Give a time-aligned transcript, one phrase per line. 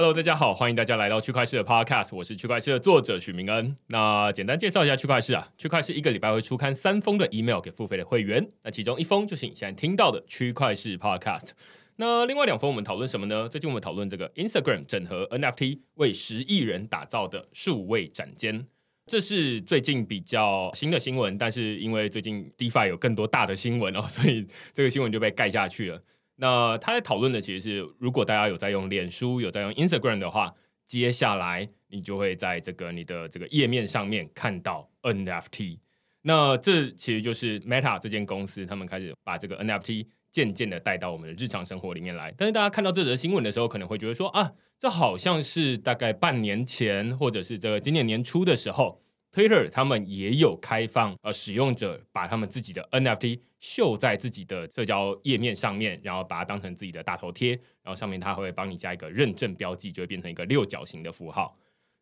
[0.00, 3.76] Hello，大家好，欢迎大家来到区块势的 Podcast，我是区块势的作者许明恩。
[3.88, 11.50] 那简单介绍一下区块势啊，区块势一个礼拜会出刊三封的 email 给付费的会员，那其中一封就是你现在听到的区块势 Podcast。
[11.96, 13.46] 那另外两封我们讨论什么呢？
[13.46, 18.66] 最近我们讨论这个 Instagram 整合 NFT 为十亿人打造的数位展间，
[19.04, 26.02] 这是最近比较新的新闻，但是因为最近 DeFi 有更多大的新闻哦，所以这个新闻就被盖下去了。
[26.40, 30.54] 那他在讨论的其实是，如果大家有在用脸书、有在用 Instagram 的话，
[30.86, 35.78] 接下来你就会在这个你的这个页面上面看到 NFT。
[36.22, 42.32] 那这其实就是 Meta 这间公司，他们开始把这个 NFT 渐渐的带到我们的日常生活里面来。
[42.36, 49.02] 但是大家看到这则新闻的时候，可能会觉得说啊，这好像是大概半年前，或者是这个今年年初的时候。
[49.32, 57.50] Twitter 他们也有开放，呃，使用者把他们自己的 NFT 秀在自己的社交页面上面，然后把它当成自己的大头贴，
[57.82, 61.56] 然后上面它会帮你加一个认证标记，就会变成一个六角形的符号。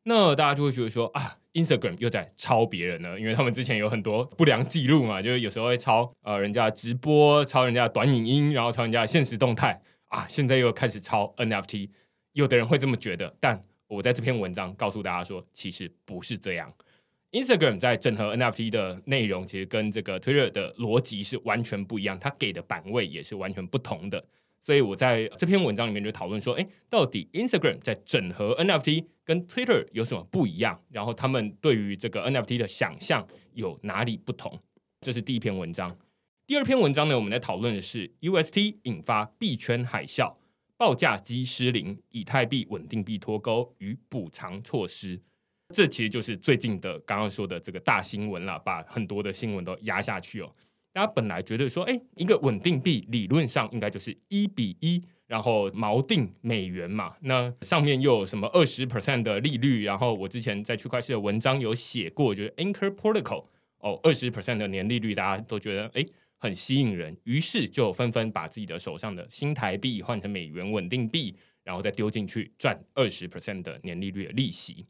[0.04, 11.90] 那大家就会觉得说啊，Instagram 又在抄别人呢，因为他们之前有很多不良记录嘛，就是有时候会抄呃人家直播，抄人家短影音，然后抄人家现实动态啊，现在又开始抄 NFT，
[12.32, 16.72] 有的人会这么觉得，但我在这篇文章告诉大家说，其实不是这样。
[17.32, 24.24] Instagram 在整合 NFT 的内容，其实跟这个 Twitter 的逻辑是完全不一样，它给的版位也是完全不同的。
[24.62, 30.82] 所以我在这篇文章里面就讨论说，诶，到底 Instagram 在整合 NFT 跟 Twitter 有什么不一样？
[30.90, 34.58] 然后他们对于这个 NFT 的想象有哪里不同？
[35.00, 35.94] 这是第一篇文章。
[36.46, 40.36] 第二篇文章呢，我们在讨论的是 UST 引发币圈海啸，
[40.78, 45.20] 报价机失灵，以太币稳定币脱钩与补偿措施。
[45.74, 50.50] 这其实就是最近的刚刚说的这个大新闻了，把很多的新闻都压下去哦。
[50.92, 57.14] 大家本来觉得说，哎，一个稳定币理论上应该就是一比一，然后锚定美元嘛。
[57.20, 59.84] 那上面又有什么二十 percent 的利率？
[59.84, 63.44] 然后我之前在区块链的文章有写过，就是 Anchor Protocol
[63.80, 66.04] 哦，二十 percent 的年利率，大家都觉得哎
[66.38, 74.86] 很吸引人，于是就纷纷把自己的手上的新台币换成美元稳定币，然后再丢进去赚二十 percent 的年利率的利息。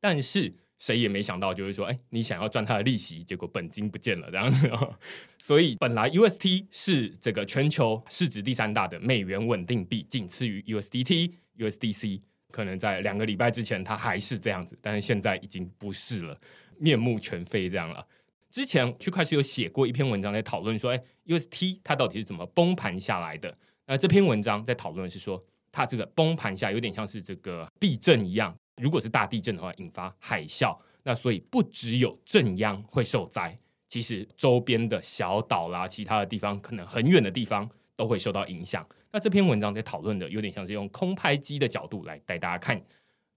[0.00, 4.70] 但是谁也没想到，就是说，哎，你想要赚它的利息，结果本金不见了这样子。
[5.38, 12.22] 所以本来 UST 是这个全球市值第三大的美元稳定币，仅次于 USDT、USDC。
[12.50, 16.36] 可能在两个礼拜之前它还是这样子，但是现在已经不是了，
[16.78, 18.04] 面目全非这样了。
[18.50, 23.56] 之前区块势有写过一篇文章在讨论说，哎，UST 它到底是怎么崩盘下来的？
[23.86, 25.40] 那这篇文章在讨论是说，
[25.70, 28.52] 它这个崩盘下有点像是这个地震一样。
[28.80, 33.58] 如果是大地震的话，引发海啸，那所以不只有震央会受灾，
[33.88, 38.86] 其实周边的小岛啦，其他的地方，可能很远的地方都会受到影响。
[39.12, 42.80] 那这篇文章在讨论的有点像是用空拍机的角度来带大家看，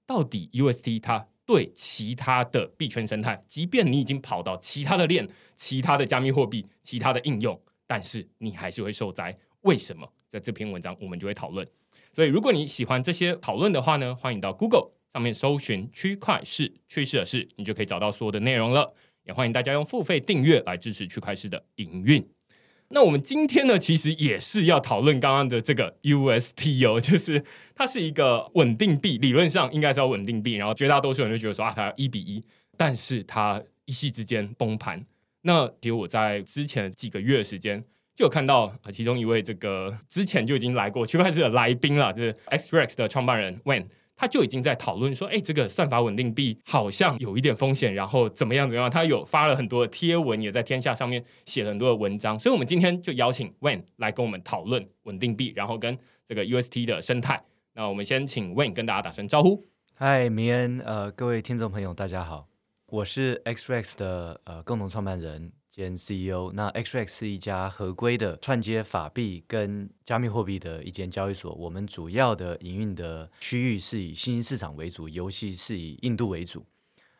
[0.06, 9.38] 到底 UST 它对其他的币圈生态，即便你已经跑到其他的链、其他的加密货币、其他的应用，但是你还是会受灾。
[9.62, 10.08] 为什么？
[10.28, 11.68] 在这篇文章我们就会讨论。
[12.12, 14.92] 所以如果你喜欢这些讨论的话呢，欢迎到 Google。
[15.14, 18.94] 上面搜寻区块市趋势的事，你就可以找到所有的内容了。
[19.26, 22.28] 也欢迎大家用付费订阅来支持区块市的营运。
[22.90, 27.44] 那我们今天呢，其实也是要讨论刚刚的这个 USTO，， 就是
[27.76, 30.54] 它是一个稳定币，理论上应该是要稳定币。
[30.54, 32.44] 然后绝大多数人就觉得说啊，它一比一，
[32.76, 35.06] 但是它一夕之间崩盘。
[35.44, 37.84] 那其实我在之前几个月的时间
[38.16, 43.86] 就有看到其中一位这个之前就已经来过区块势的来宾了，就是 XRX 的创办人 Wayne。
[44.16, 48.90] 他就已经在讨论说，哎，这个算法稳定币好像有一点风险，然后怎么样怎么样？
[48.90, 52.40] 他有发了很多贴文，也在天下上面写了很多的文章。
[52.40, 57.44] 所以，我们今天就邀请 Wayne 来跟我们讨论稳定币，然后跟这个 UST 的生态。
[57.74, 59.68] 那我们先请 Wayne 跟大家打声招呼。
[59.96, 62.48] 嗨，明恩，呃，各位听众朋友，大家好。
[62.88, 66.52] 我是 XRX 的呃共同创办人兼 CEO。
[66.54, 71.52] 那 XRX 是一家合规的串接法币跟加密货币的一间交易所。
[71.56, 76.64] 我们主要的营运的区域是以新兴市场为主，尤其是以印度为主。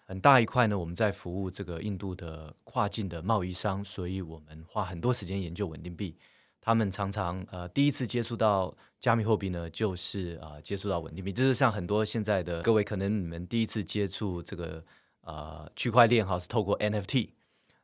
[0.06, 6.16] 很大一块呢，我们在服务这个印度的跨境的贸易商，所以我们花很多时间研究稳定币。
[6.62, 11.34] 他们常常呃第一次接触到加密货币呢，就是啊、呃、接触到稳定币。
[11.34, 14.84] 就是像很多现在的各位，可能你们第一次接触这个。
[15.26, 17.30] 呃，区块链哈是透过 NFT，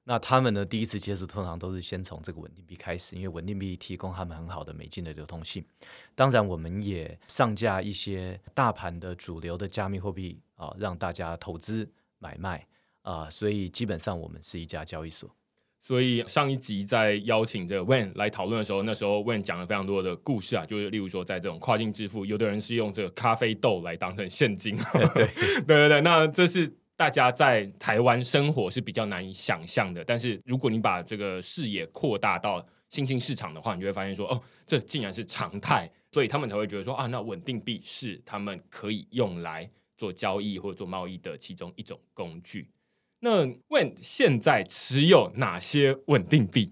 [0.05, 5.63] 那他们呢第一次接触通常都是先从这个稳定币开始，因为稳定币提供他们很好的美金的流通性。
[6.15, 11.87] 当然，我们也上架一些大盘的主流的加密货币啊、呃，让大家投资
[12.17, 12.65] 买卖
[13.03, 13.31] 啊、呃。
[13.31, 15.29] 所以基本上我们是一家交易所。
[15.79, 24.75] 所以上一集在邀请这个 Wayne 来讨论的时候，那时候 Wayne 讲了非常多的故事啊，就是例如说在这种跨境支付，有的人是用这个咖啡豆来当成现金。
[25.13, 25.25] 对
[25.61, 26.73] 对对对，那这是。
[26.99, 42.69] 大家在台湾生活是比较难以想象的，但是如果你把这个视野扩大到新兴市场的话，你就会发现说，哦，这竟然是常态，所以他们才会觉得说，啊，那稳定币是他们可以用来做交易或者做贸易的其中一种工具。
[43.21, 46.69] 那问现在持有哪些稳定币？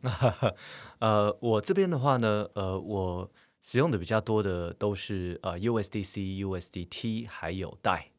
[1.00, 3.32] 呃，我这边的话呢，呃，我
[3.62, 8.12] 使用的比较多的都是呃 USDC、USDT 还有代。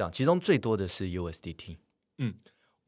[0.00, 1.76] 这样，其中最多的是 USDT。
[2.16, 2.34] 嗯，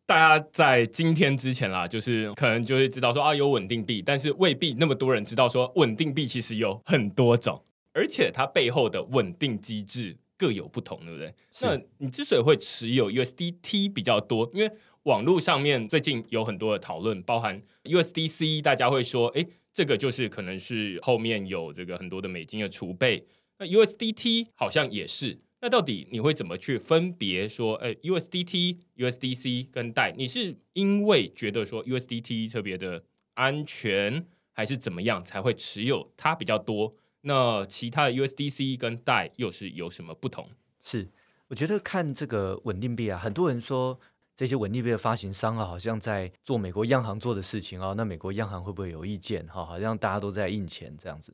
[0.07, 7.63] 大家在今天之前啦，就是可能就会知道说啊，有稳定币，但是未必那么多人知道说稳定币其实有很多种，
[7.93, 11.35] 而且它背后的稳定机制各有不同，对不对？
[11.61, 14.73] 那你之所以会持有 USDT 比较多，因为
[15.03, 23.27] 网络上面最近有很多的讨论，包含 USDC，大家会说，哎，这个就是可能是后面有这个很多的美金的储备，
[23.59, 25.39] 那 USDT 好像也是。
[25.65, 33.05] 那到底你会怎么去分别说，哎，USDT、USDC 跟代你是因为觉得说 USDT 特别的
[33.35, 36.97] 安全，还是怎么样才会持有它比较多？
[37.21, 40.49] 那其他的 USDC 跟代又是有什么不同？
[40.81, 41.09] 是，
[41.47, 44.01] 我觉得看这个稳定币啊，很多人说
[44.35, 49.47] 这些稳定币的发行商啊，好像在做美国央行做的事情啊，那美国央行会不会有意见？
[49.47, 51.33] 哈，好像大家都在印钱这样子。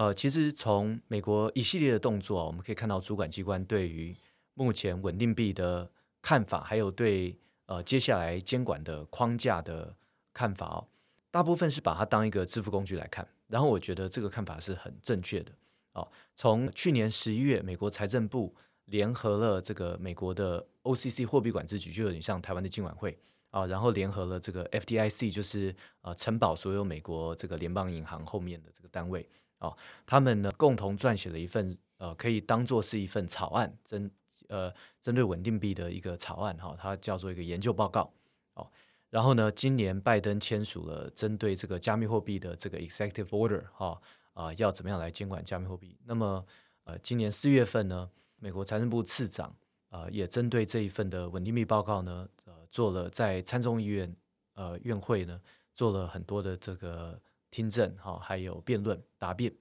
[0.00, 4.16] 呃，其实从美国一系列的动作，我们可以看到主管机关对于
[4.54, 5.90] 目前稳定币的
[6.22, 9.94] 看法，还有对呃接下来监管的框架的
[10.32, 10.88] 看法哦，
[11.30, 13.28] 大部分是把它当一个支付工具来看。
[13.48, 15.52] 然后我觉得这个看法是很正确的
[15.92, 16.10] 哦。
[16.34, 18.54] 从去年十一月，美国财政部
[18.86, 23.18] 联合了这个美国的 OCC 货币管制局，就有点像台湾的金管会
[23.50, 29.28] 啊，然后联合了这个 FDIC，就是呃承保所有美国这个联邦银行后面的这个单位。
[29.60, 29.76] 哦，
[30.06, 34.10] 他们呢共同撰写了一份呃，可以当做是一份草案，针
[34.48, 38.10] 呃针对稳定币的一个草案哈、它叫做一个研究报告。
[38.54, 38.66] 哦，
[39.10, 44.00] 然后呢，今年拜登签署了针对这个加密货币的这个 Executive Order 哈、
[44.32, 45.98] 啊、要怎么样来监管加密货币？
[46.06, 46.42] 那么
[46.84, 48.08] 呃，今年四月份呢，
[48.38, 49.54] 美国财政部次长
[49.90, 54.16] 啊、呃、也针对这一份的稳定币报告呢，呃，做了在参众议院
[54.54, 55.38] 呃院会呢
[55.74, 57.20] 做了很多的这个。
[57.50, 59.54] 听证哈，还有辩论答辩。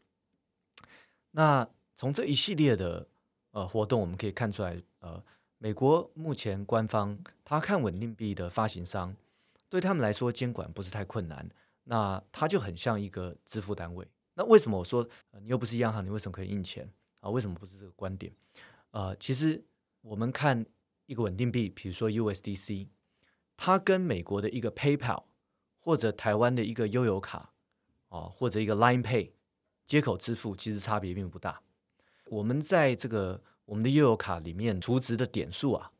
[1.31, 3.07] 那从这一系列的
[3.51, 5.23] 呃活动，我们可以看出来，呃，
[5.57, 9.15] 美国目前官方他看稳定币的发行商，
[9.67, 11.49] 对他们来说监管不是太困难。
[11.85, 14.07] 那它就很像一个支付单位。
[14.35, 15.09] 那为什么我说、
[15.41, 16.87] 你又不是央行，你为什么可以印钱
[17.19, 17.31] 啊？
[17.31, 18.31] 为什么不是这个观点？
[18.91, 19.63] 呃，其实
[20.01, 20.63] 我们看
[21.07, 22.89] 一个稳定币，比如说 USDC，
[23.57, 25.23] 它跟美国的一个 PayPal
[25.79, 27.53] 或者台湾的一个悠游卡。
[28.09, 29.31] 哦，或者一个 Line Pay
[29.85, 31.61] 接口支付，其实差别并不大。
[32.25, 35.91] 我们在这个我们的悠游卡里面储值的点数啊，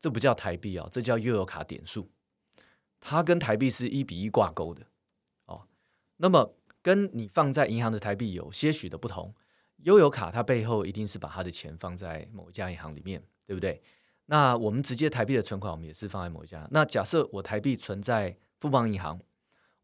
[0.00, 2.10] 这不叫台币啊，这叫悠游卡点数，
[2.98, 4.86] 它跟台币是一比一挂钩的。
[5.46, 5.68] 哦，
[6.16, 9.32] 那么跟你放在银行的台币有些许的不同，
[9.84, 13.80] 悠游卡它背后一定是把它的钱放在某一家银行里面，对不对？
[14.26, 16.66] 那我们直接台币的存款，我们也是放在某一家。
[16.72, 19.20] 那假设我台币存在富邦银行，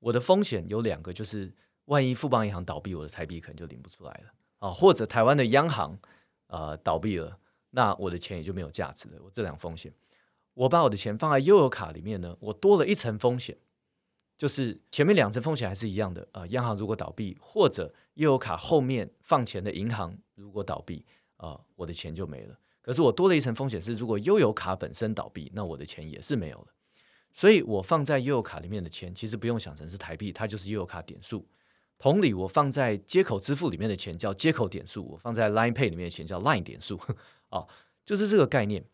[0.00, 1.52] 我的风险有两个，就是。
[1.86, 4.70] 万一富邦银行倒闭，我的台币可能就领不出来了啊！
[4.72, 5.98] 或者台湾的央行
[6.46, 7.38] 呃倒闭了，
[7.70, 9.20] 那我的钱也就没有价值了。
[9.22, 9.92] 我这两风险，
[10.54, 13.58] 我把我的钱放在悠游卡里面呢，我多了一层风险，
[14.38, 21.04] 就是前面两层风险还是一样的啊、央行如果倒闭，或者悠游卡后面放钱的银行如果倒闭
[21.36, 22.58] 啊、我的钱就没了。
[22.80, 26.66] 可是我多了一层风险是，如果悠游卡本身倒闭，那我的钱也是没有了。
[27.34, 31.46] 所以我放在悠游卡里面的钱，其实不用想成是台币，它就是悠游卡点数。
[32.04, 37.00] 同理，我放在接口支付里面的钱叫接口点数，我放在 Line Pay 里面的钱叫 Line 点数，
[37.48, 37.66] 啊，
[38.04, 38.84] 就是这个概念。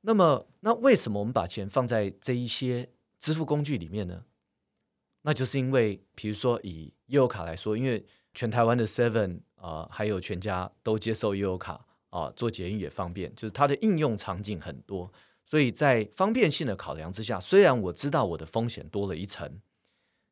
[0.00, 4.24] 那么，那为什么我们把钱放在这一些支付工具里面呢？
[5.24, 8.02] 那就是因为，比如说以悠游卡来说，因为
[8.32, 15.12] 全台湾的 Seven 啊、还有全家都接受悠游卡啊、做捷运也方便，就是它的应用场景很多，
[15.44, 19.60] 所以在方便性的考量之下，虽然我知道我的风险多了一层，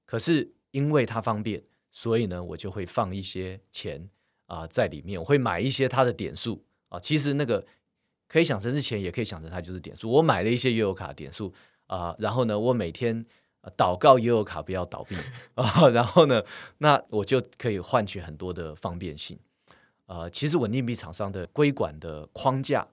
[0.07, 1.63] 可是因为它方便，
[1.93, 4.11] 所以呢，我就会放一些钱
[4.47, 7.65] 啊、在里面，我会买一些它的点数啊、其实那个。
[8.29, 10.11] 可以想成是钱，也可以想成它就是点数。
[10.11, 11.53] 我买了一些悠游卡点数
[11.87, 13.27] 啊、然后呢，我每天
[13.77, 15.15] 祷告悠游卡不要倒闭
[15.55, 16.43] 啊、然后呢，
[16.79, 19.39] 那我就可以换取很多的方便性。
[20.07, 22.89] 呃，其实稳定币厂商的规管的框架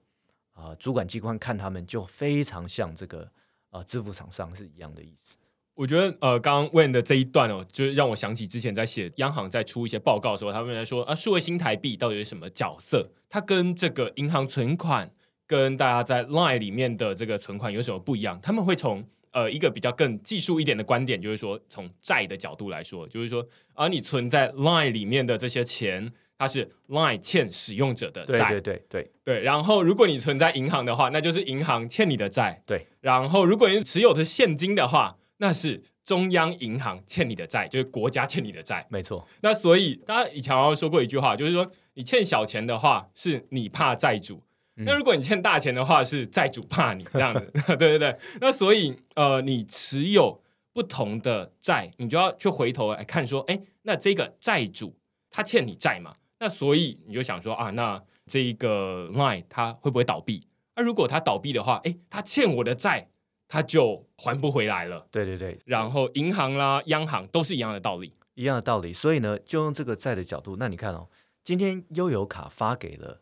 [0.52, 3.26] 啊、主管机关看他们就非常像这个
[3.70, 5.38] 啊、支付厂商是一样的意思。
[5.80, 13.08] 我觉得呃，刚刚问的这一段哦，就是让我想起之前在写央行在出一些报告的时候，他们在说啊，数位新台币到底是什么角色？
[13.30, 15.10] 它跟这个银行存款。
[15.46, 18.38] 跟大家在 Line 里面的这个存款有什么不一样？
[18.40, 23.44] 他们会从呃一个比较更技术一点的观点，就是说从债的角度来说，就是说
[23.74, 29.42] 而、啊、你存在 Line 里面的这些钱，它是 Line 欠使用者的债，对对对对对。
[29.42, 32.86] 然后如果你存在银行的话，那就是银行欠你的债，对。
[33.00, 39.26] 然后如果你持有的是现金的话，那是中央银行欠你的债，就是国家欠你的债，没错。
[39.40, 44.42] 那所以大家以前好像说过一句话，就是说你欠小钱的话，是你怕债主。
[44.74, 48.16] 那如果你欠大钱的话，是债主怕你这样子， 对对对。
[48.40, 50.42] 那所以呃，你持有
[50.72, 54.96] 不同的债，你就要去回头来看说，哎，那这个债主
[55.30, 56.14] 他欠你债嘛？
[56.38, 60.42] 那所以你就想说啊，那这一个 Line 它会不会倒闭？
[60.76, 63.09] 那如果他倒闭的话，哎，他欠我的债
[63.50, 65.04] 他就还不回来了。
[65.10, 65.58] 对对对。
[65.66, 68.92] 然后银行啦、央行都是一样的道理，一样的道理。
[68.92, 71.08] 所以呢，就用这个债的角度，那你看哦，
[71.42, 73.20] 今天悠游卡发给了。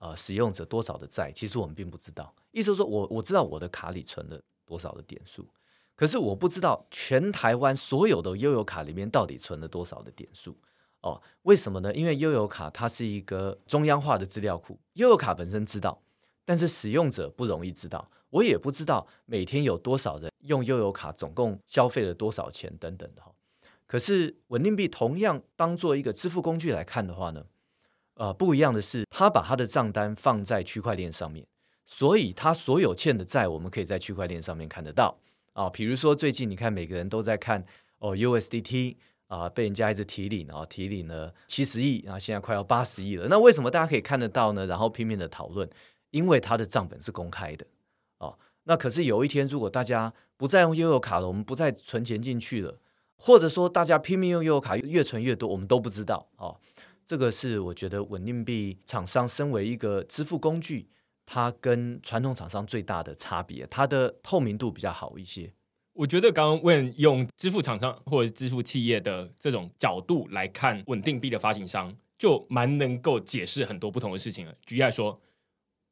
[0.00, 2.32] 呃，使用者多少的债，其实我们并不知道。
[2.52, 5.44] 意思是说我我知道我的卡里存了多少的点数，
[5.96, 10.56] 可是我不知道全台湾所有的悠游卡里面到底存了多少的点数。
[11.00, 11.92] 哦，为什么呢？
[11.92, 16.00] 因为悠游卡它是一个中央化的资料库，悠游卡本身知道，
[16.44, 18.08] 但是使用者不容易知道。
[18.30, 23.32] 我也不知道每天有多少人用悠游卡，总共消费了多少钱等等的哈。
[23.86, 27.46] 可是稳定币同样当做一个支付工具来看的话呢？
[28.14, 31.46] 呃，不一样的是，他把他的账单放在区块链上面，
[31.86, 35.16] 所以他所有欠的债，我们可以在区块链上面看得到
[35.52, 35.70] 啊。
[35.70, 37.64] 比如说，最近你看，每个人都在看
[38.00, 38.96] 哦，USDT
[39.28, 43.28] 啊，被人家一直提领，然后提领了七十亿，然后现在快要八十亿了。
[43.30, 44.66] 那为什么大家可以看得到呢？
[44.66, 45.66] 然后拼命的讨论，
[46.10, 47.64] 因为他的账本是公开的。
[48.68, 52.78] 那可是有一天，如果大家不再用悠游卡了，我们不再存钱进去了，
[53.16, 56.60] 或者说大家拼命用悠游卡越存越多，我们都不知道哦。
[57.06, 60.90] 这个是我觉得稳定币厂商身为一个支付工具，
[61.24, 65.50] 它跟传统厂商最大的差别，它的透明度比较好一些。
[65.94, 74.54] 我觉得刚刚问用支付厂商或者支付企业的这种角度来看稳定币的发行商，就蛮能够解释很多不同的事情了。
[74.66, 75.18] 举例来说，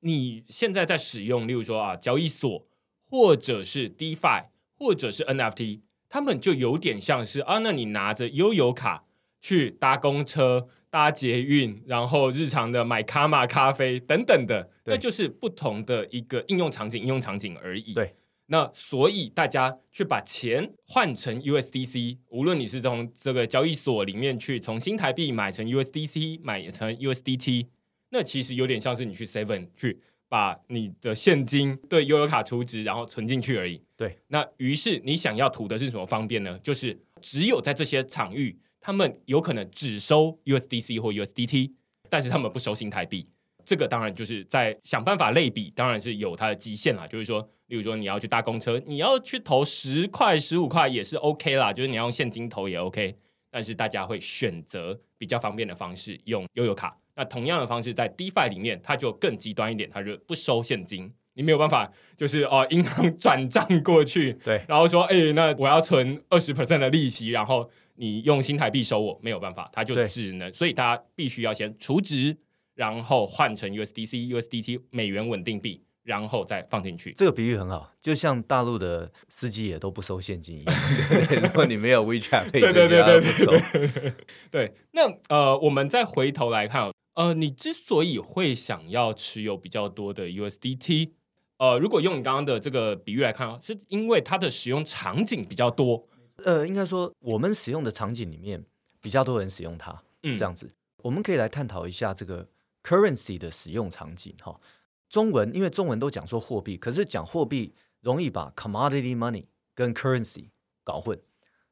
[0.01, 2.67] 你现在在使用，例如说啊，交易所，
[3.09, 4.47] 或者是 DeFi，
[4.79, 9.05] 或者是 NFT，他们就有点像是啊，那你拿着悠游卡
[9.41, 10.69] 去搭公车。
[10.89, 17.93] 搭捷运，然后日常的买卡玛咖啡等等的，那就是不同的一个应用场景，应用场景而已。
[17.93, 18.15] 对，
[18.47, 27.67] 那所以大家去把钱换成 USDC，无论你是从这个交易所里面去从新台币买成 USDC，买成 USDT，
[28.11, 33.83] 那其实有点像是你去 Seven 去把你的现金对悠游卡储值，然后存进去而已。
[33.97, 36.59] 对，那于是你想要图的是什么方便呢？
[36.61, 38.59] 就是只有在这些场域。
[38.79, 41.73] 他们有可能只收 USDC 或 USDT，
[42.09, 43.29] 但是他们不收新台币。
[43.65, 47.05] 这个当然就是在想办法类比，当然是有它的极限啦。
[47.05, 53.17] 就是说，例如说你要去搭公车，你要去投十块、十五块也是 OK 啦，就是你要用现金投也 OK。
[53.51, 56.97] 但是大家会选择比较方便的方式，用悠游卡。
[57.17, 67.69] 那同样的方式在 DeFi 里面，它就更极端一点，它就不收现金，你没有办法就是哦，银行 转账过去，对，然后说哎，那我要存二十 percent 的利息，然后。
[67.99, 72.37] 你用新台币收我没有办法，它就只能，所以大家必须要先储值，
[72.75, 77.15] 然后换成 USDC、USDT 美元稳定币，然后再放进去。
[77.17, 80.75] 这个比喻很好，就像大陆的司机也都不收现金一样。
[81.41, 84.13] 如果你没有 WeChat，对对对对对。
[84.51, 91.13] 对，那呃，我们再回头来看，呃，你之所以会想要持有比较多的 USDT，
[91.57, 96.07] 呃，如果用你刚刚的这个比喻来看，是因为它的使用场景比较多。
[96.45, 98.63] 呃，应该说，我们使用的场景里面
[99.01, 102.47] 比较多人使用它，嗯，这样子，我们可以来探讨一下这个
[102.83, 104.61] currency 的使用场景哈。
[105.09, 110.51] 中文，因为中文都讲说货币，可是讲货币容易把 commodity money 跟 currency
[110.85, 111.19] 搞混。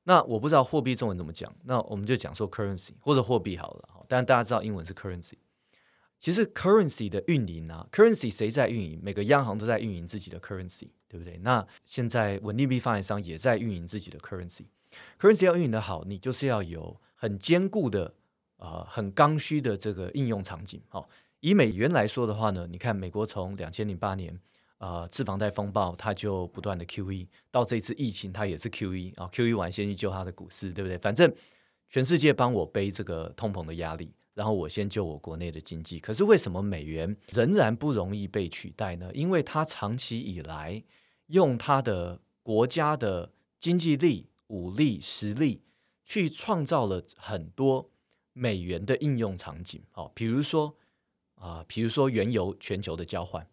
[0.05, 3.89] 那我不知道货币中文怎么讲，那我们就讲说 currency 或者货币好了。
[4.09, 5.35] 但大家知道英文是 currency。
[6.21, 8.99] 其实 currency 的运营啊，currency 谁在运营？
[9.03, 11.39] 每个央行都在运营自己的 currency，对不对？
[11.43, 14.65] 那现在稳定币发行商也在运营自己的 currency。
[15.21, 18.15] currency 要运营的好，你就是要有很坚固的、
[18.57, 20.81] 呃很刚需的这个应用场景。
[20.89, 21.07] 好，
[21.41, 24.41] 以美元来说的话呢，你看美国从两千零八年
[24.79, 30.97] 呃次房贷风暴，它就不断的 QE，到这次疫情它也是 QE 啊，QE 完先去救它的股市，对不对？
[30.97, 31.31] 反正
[31.95, 34.13] 全世界帮我背这个通膨的压力。
[34.33, 39.13] 然后我先救我国内的经济，可是为什么美元仍然不容易被取代呢？
[39.15, 40.83] 因为它长期以来
[41.29, 45.63] 用它的国家的经济力、武力、实力
[46.03, 47.89] 去创造了很多
[48.33, 49.81] 美元的应用场景。
[49.93, 50.77] 哦，比如说
[51.37, 53.47] 啊、比如说原油全球的交换，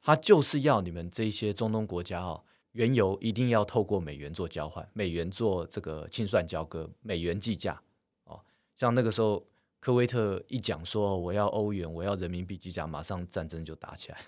[0.00, 2.44] 它就是要你们这些中东国家哦，
[2.74, 7.82] 原油一定要透过美元做交换，美元做这个清算交割，美元计价。
[8.26, 8.40] 哦，
[8.76, 9.44] 像那个时候。
[9.80, 14.18] 科威特一讲说我要欧元，我要人民币计价，马上战争就打起来。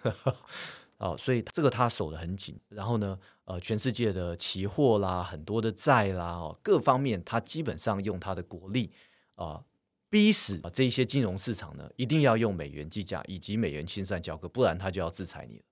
[0.99, 2.55] 哦，所以这个他守得很紧。
[2.69, 8.93] 然后呢，呃，全世界的期货啦，很多的债啦，哦，各方面他基本上用他的国力
[9.37, 9.65] 啊，
[10.11, 15.65] 逼死啊这一些金融市场呢，一定要用美元计价以及美元清算交割，不然他就要制裁你了。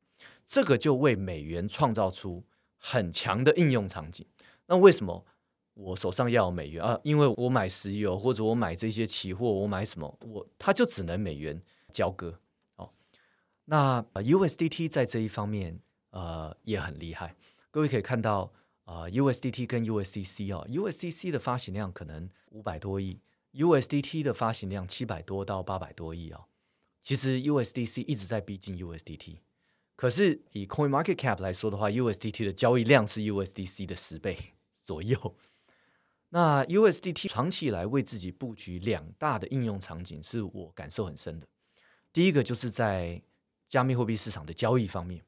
[0.47, 2.43] 这个就为美元创造出
[2.87, 4.27] 很强的应用场景。
[4.67, 5.25] 那为什么？
[5.73, 11.61] 我手上要有美元啊，因为我买石油或者我买这些期货，我买什么，我它就只能美元
[11.91, 12.39] 交割
[12.77, 12.89] 哦。
[13.65, 17.35] 那 USDT 在这一方面呃也很厉害，
[17.73, 18.53] 各位可以看到
[18.85, 23.19] 啊、呃、USDT 跟 USDC 哦，USDC 的发行量可能五百多亿
[23.55, 26.45] ，USDT 的发行量七百多到八百多亿哦。
[27.03, 29.39] 其实 USDC 一直在逼近 USDT，
[29.97, 34.37] 可是以 Coin Market Cap 来说的话，USDT 的交易量是 USDC 的十倍
[34.77, 35.37] 左右。
[36.31, 41.47] 那 USDT 长期以来为自己布局两大的应用场景，是我感受很深的。
[42.13, 43.23] 第一个就是在
[43.69, 45.25] 加密货币市场的交易方面，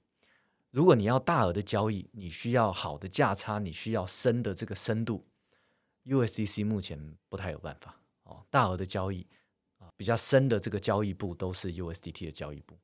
[0.72, 5.24] 如果你要大额的交易，你需要好的价差，你需要深的这个深度
[6.06, 8.44] ，USDC 目前不太有办法哦。
[8.50, 9.24] 大额的交易
[9.78, 12.76] 啊，比较深的这个交易部都是 USDT 的交易部。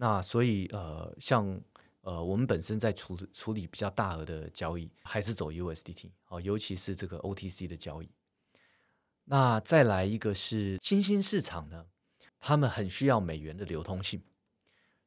[0.00, 1.60] 那所以呃，像。
[2.02, 8.10] 呃，我们本身在处处理比较大额的交易，还是走 USDT 哦，尤其是这个 OTC 的交易。
[9.24, 11.84] 那再来一个是新兴市场呢，
[12.40, 14.22] 他们很需要美元的流通性，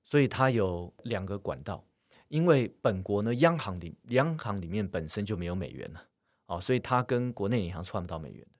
[0.03, 1.83] 所以它有两个管道。
[2.27, 6.07] 因为本国呢，央行里央行里面本身就没有美元了，
[6.45, 8.51] 哦，所以它跟国内银行是换不到美元的。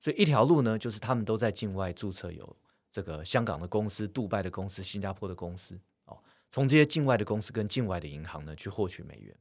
[0.00, 2.56] 所以一条路呢，就是他们都在境外注册有
[2.90, 6.18] 这个香港的公司、杜拜的公司、新加坡的公司哦。
[6.50, 9.36] 从这些境外的公司跟境外的银行呢，去获取美元。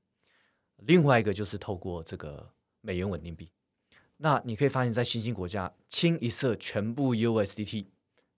[0.78, 3.50] 另外一个就是透过这个美元稳定币。
[4.18, 7.86] 那你可以发现，在新兴国家，清一色全部 USDT，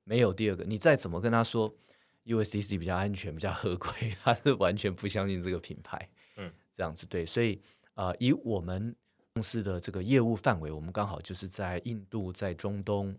[0.03, 0.63] 没有第二个。
[0.63, 1.73] 你再怎么跟他说
[2.25, 6.09] USDC 比较安全、比较合规，他是完全不相信这个品牌。
[6.35, 7.25] 嗯，这样子对。
[7.25, 7.61] 所以
[7.93, 8.95] 啊、呃，以我们
[9.33, 13.17] 公司的这个业务范围，我们刚好就是在印度、在中东、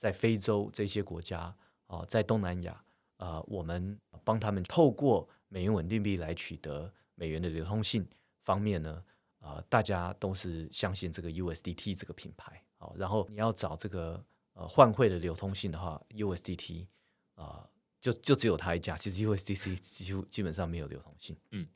[0.00, 1.54] 在非洲这些国家
[1.88, 2.82] 啊、在东南亚。
[3.18, 8.08] 啊、我们帮他们透过美元稳定币来取得美元的流通性
[8.44, 9.04] 方面呢，
[9.40, 12.64] 啊、大家都是相信这个 USDT 这个品牌。
[12.78, 16.86] 好，然后你要找这个呃换汇的流通性的话，USDT
[17.34, 17.68] 啊、
[18.00, 18.96] 就就只有它一家。
[18.96, 21.36] 其实 USDC 几乎基本上没有流通性。
[21.50, 21.68] 嗯，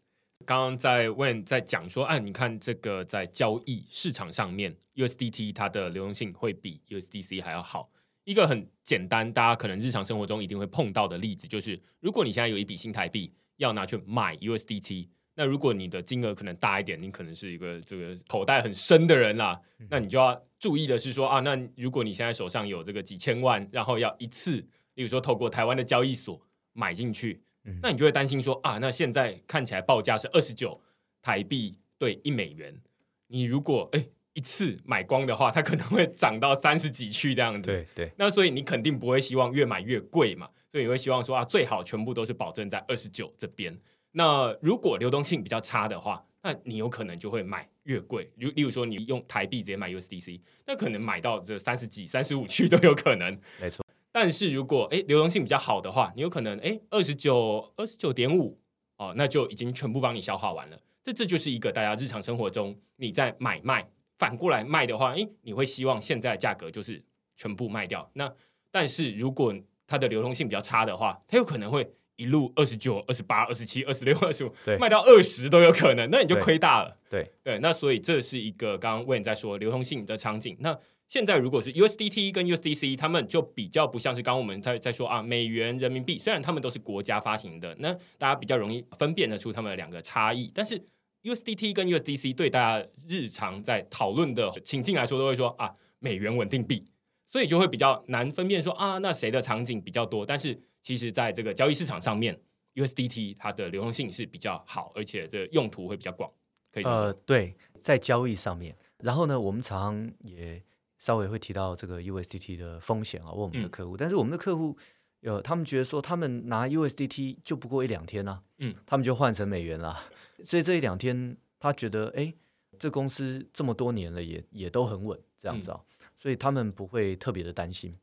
[0.46, 7.90] 刚刚在问在讲说，哎、啊，你看这个在交易市场上面，USDT 它的流通性会比 USDC 还要好。
[8.24, 19.60] 一个很简单，大家可能日常生活中一定会碰到的例子，就是如果你现在有一笔新台币要拿去买 USDT，那如果你的金额可能大一点，你可能是一个这个口袋很深的人啦，
[19.90, 24.56] 那你就要注意的是说啊，那如果你现在手上有这个几千万，然后要一次，
[24.94, 26.40] 例如说透过台湾的交易所
[26.72, 27.42] 买进去，
[27.82, 30.80] 那你就会担心说啊，那现在看起来报价是二十九
[31.20, 32.80] 台币兑一美元，
[33.26, 34.06] 你如果哎。
[34.34, 37.70] 一次买光的话，它可能会涨到三十几去这样子。
[37.70, 38.12] 对对。
[38.18, 43.76] 那所以你肯定不会希望越买越贵嘛，所以你会希望说啊，最好全部都是保证在二十九这边。
[44.12, 48.30] 那如果流动性比较差的话，那你有可能就会买越贵。
[48.36, 53.36] 例例如说，你用台币直接买 USDC，那可能买到这三十几、三十五去都有可能。
[53.60, 53.84] 没错。
[54.12, 58.60] 但是如果诶流动性比较好的话，你有可能诶二十九、二十九点五
[58.98, 60.78] 哦，那就已经全部帮你消化完了。
[61.02, 63.88] 这这就是一个大家日常生活中你在买卖。
[64.18, 67.02] 反过来卖的话，诶，你会希望现在的价格就是
[67.36, 68.10] 全部卖掉。
[68.14, 68.32] 那
[68.70, 69.54] 但是如果
[69.86, 76.96] 它的流通性比较差的话，它有可能会一路二十九、二十八、二十七、二十六、二十五，对，卖到二十都有可能，那你就亏大了。
[77.10, 80.56] 对对，那所以这是一个刚刚 Wayne 在说流通性的场景。
[80.60, 90.50] 那现在如果是 USDT 跟 USDC，他们就比较不像是刚刚我们在在说啊，美元、人民币，虽然他们都是国家发行的，那大家比较容易分辨得出他们两个差异。
[90.54, 90.80] 但是
[91.24, 96.84] USDT 跟 USDC 对大家日常在讨论的情境来说，都会说啊，美元稳定币，
[97.26, 100.26] 所以就会比较难分辨说啊，那谁的场景比较多？
[100.26, 102.38] 但是其实在这个交易市场上面
[102.74, 106.30] ，USDT 它的流动性是比较好，而且这用途会比较广。
[106.70, 110.62] 可以呃，对，在交易上面，然后呢，我们常常也
[110.98, 113.96] 稍微会提到这个 USDT 的风险啊，问我们的客户。
[113.96, 114.76] 嗯、但是我们的客户
[115.24, 119.98] 有他们觉得说，他们拿 USDT 就不过一两天啊，嗯，他们就换成美元了，
[120.44, 122.34] 所以这一两天他觉得，哎，
[122.78, 127.96] 这公司这么多年了也，也也都很稳，这样子啊，嗯、所以他们不会特别的担心。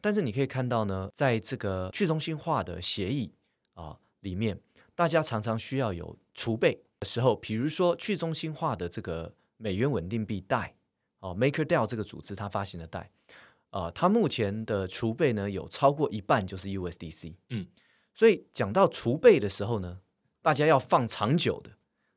[0.00, 3.32] 但是你可以看到呢，在这个去中心化的协议
[3.74, 4.60] 啊里面，
[4.96, 10.74] 大家常常需要有储备的时候，比如说去中心化的这个美元稳定币贷
[11.20, 13.12] 哦，MakerDAO 这个组织它发行的贷
[13.70, 17.66] 啊，它目前的储备呢有超过一半就是 USDC，嗯，
[18.14, 20.00] 所以讲到储备的时候呢，
[20.42, 21.72] 大家要放长久的，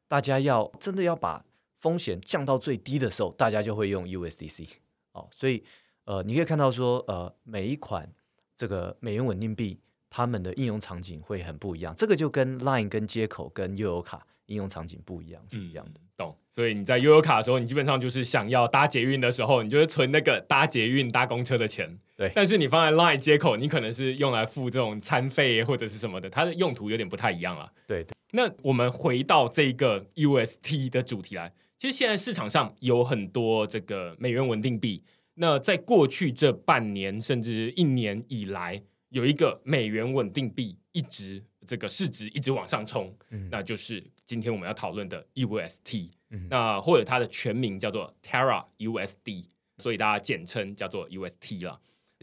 [0.08, 1.46] 大家要真的要把
[1.80, 4.68] 风险降到最低的时候，大家就会用 USDC
[5.14, 5.64] 哦，所以。
[6.06, 8.12] 呃，你可以看到说，呃，每一款
[8.56, 11.94] 这个美元稳定币，它们的应用场景会很不一样。
[11.96, 16.02] 这个就跟 Line、跟接口、跟悠游卡应用场景不一样是一样的。
[16.02, 16.36] 嗯，懂。
[16.52, 21.97] 所以你在悠游卡的时候，你基本上就是想要搭捷运的时候，你就会存那个搭捷运、搭公车的钱。
[22.17, 22.32] 对。
[22.36, 27.71] 但是你放在 Line 接口，你可能是用来付这种餐费或者是什么的，它的用途有点不太一样了。
[27.88, 28.13] 对对。
[28.34, 35.04] 那我们回到这个 UST 的主题来，其实现在市场上有很多这个美元稳定币。
[35.36, 49.45] 那在过去这半年甚至一年以来，有一个美元稳定币一直这个市值一直往上冲，嗯、那就是今天我们要讨论的 UST，、嗯、那或者它的全名叫做 Terra USD，
[49.78, 51.80] 所以大家简称叫做 UST 了。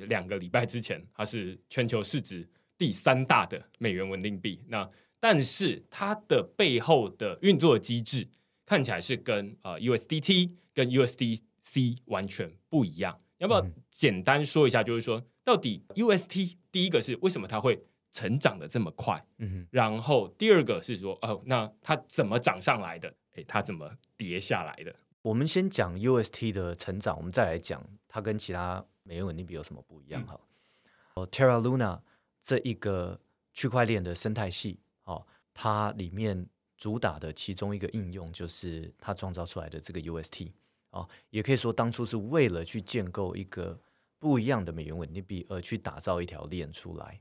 [0.07, 8.29] 两个礼拜之前，它是全球市值第三大的美元稳定币，那但是它的背后的运作机制
[8.65, 14.85] 看起来是跟呃 USDT 跟 USD C 完全不一样，要不要简单说一下？
[14.85, 17.83] 就是说，到底 UST 第一个是为什么它会
[18.19, 19.25] 成长的这么快？
[19.37, 23.15] 嗯哼，然后第二个是说，哦，那它怎么涨上来的？
[23.35, 24.93] 诶，它怎么跌下来的？
[25.23, 30.27] 我们先讲 UST 的成长，我们再来讲它跟其他美元稳定币有什么不一样？
[30.27, 32.01] 哈、嗯，哦，Terra Luna
[32.43, 33.21] 这一个
[33.53, 40.51] 区块链的生态系，哦，它里面主打的其中一个应用就是它创造出来的这个 UST。
[40.91, 43.79] 哦，也可以说当初是为了去建构一个
[44.19, 47.21] 不一样的美元稳定币而去打造一条链出来。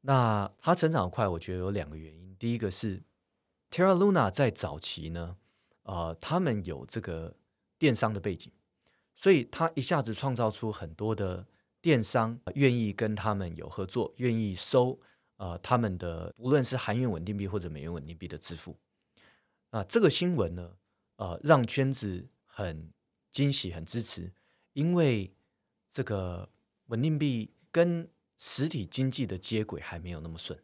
[0.00, 2.34] 那它成长快，我觉得有两个原因。
[2.38, 3.02] 第一个是
[3.70, 5.36] Terra Luna 在早期呢，
[5.82, 7.36] 呃，他们有这个
[7.78, 8.52] 电商的背景，
[9.14, 11.46] 所以他一下子创造出很多的
[11.80, 14.98] 电商愿意跟他们有合作，愿意收
[15.36, 18.78] 呃他们的无论是韩元稳定币或者美元稳定币的支付。
[19.70, 20.72] 啊、呃，这个新闻呢，
[21.16, 22.28] 呃，让圈子。
[22.60, 22.92] 很
[23.30, 24.32] 惊喜，很支持，
[24.72, 25.32] 因为
[25.88, 26.50] 这个
[26.86, 30.58] 稳定币跟实体经济的接轨还没有那么顺。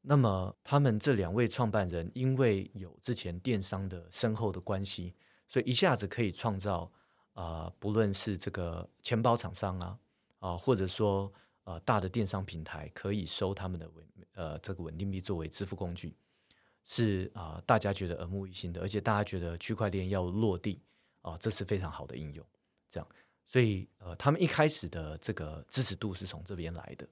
[0.00, 5.12] 那么，他们这两位创办人因为有之前电商的深厚的关系，
[5.48, 6.90] 所以一下子可以创造
[7.34, 9.98] 啊、不论是这个钱包厂商啊
[10.38, 11.30] 啊、或者说
[11.64, 16.16] 呃大的电商平台，可以收他们的稳呃这个稳定币作为支付工具。
[16.84, 20.80] 是啊、大家觉得耳目一新的，而且大家觉得区块链要落地
[21.20, 22.46] 啊、这是非常好的应用。
[22.88, 23.08] 这样，
[23.46, 27.08] 所以呃，他们一开始的这个支持度是从这边来的。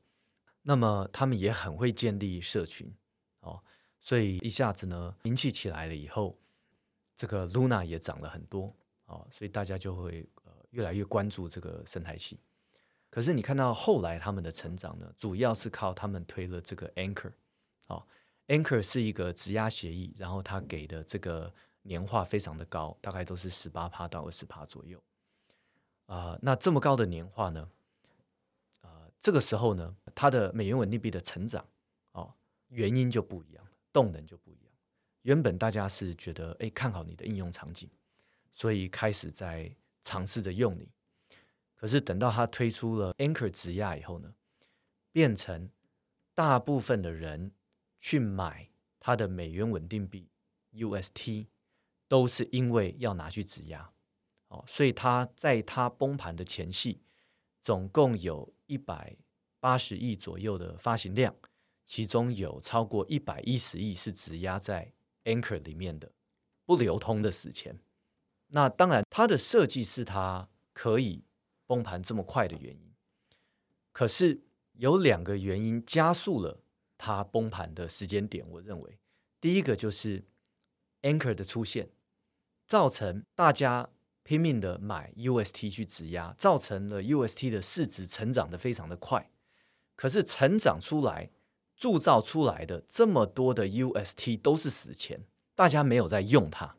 [0.62, 2.92] 那么他们也很会建立社群
[3.40, 3.62] 哦，
[4.00, 6.36] 所以一下子呢，名气起来了以后，
[7.14, 8.74] 这个 Luna 也涨了很多
[9.06, 12.40] 哦，所以大家就会呃越来越关注这个生态系。
[13.10, 17.30] 可是你看到后来他们的成长呢，主要是靠他们推了这个 Anchor
[17.86, 18.04] 哦。
[18.48, 25.00] Anchor 是一个质押协议，然后他给的这个年化非常的高，大概都是十八趴到二十趴左右。
[26.06, 27.70] 啊、那这么高的年化呢？
[28.82, 31.66] 呃，这个时候呢，它的美元稳定币的成长
[32.12, 32.32] 哦，
[32.68, 34.72] 原因就不一样了，动能就不一样。
[35.22, 37.88] 原本大家是觉得哎看好你的应用场景，
[38.52, 40.88] 所以开始在尝试着用你。
[41.74, 44.34] 可是等到他推出了 Anchor 质押以后呢，
[45.12, 45.68] 变成
[46.34, 47.52] 大部分的人。
[48.00, 48.68] 去买
[49.00, 50.28] 它的美元稳定币
[50.74, 51.46] UST，
[52.06, 53.93] 都是因为要拿去质押，
[54.66, 57.00] 所以它在它崩盘的前夕，
[57.60, 59.16] 总共有一百
[59.58, 61.34] 八十亿左右的发行量，
[61.86, 64.92] 其中有超过一百一十亿是质押在
[65.24, 66.12] Anchor 里面的
[66.66, 67.80] 不流通的死钱。
[68.48, 71.24] 那当然，它的设计是它可以
[71.66, 72.94] 崩盘这么快的原因。
[73.92, 76.62] 可是有两个原因加速了
[76.98, 78.48] 它崩盘的时间点。
[78.50, 78.98] 我认为，
[79.40, 80.24] 第一个就是
[81.02, 81.90] Anchor 的出现，
[82.66, 83.88] 造成大家
[84.24, 89.30] 拼命的买 UST 去质押，造成了 UST 的市值成长的非常的快。
[89.94, 91.30] 可是成长出来、
[91.76, 96.76] 铸造出来的这么多的 UST 都是死钱，大家没有在用它，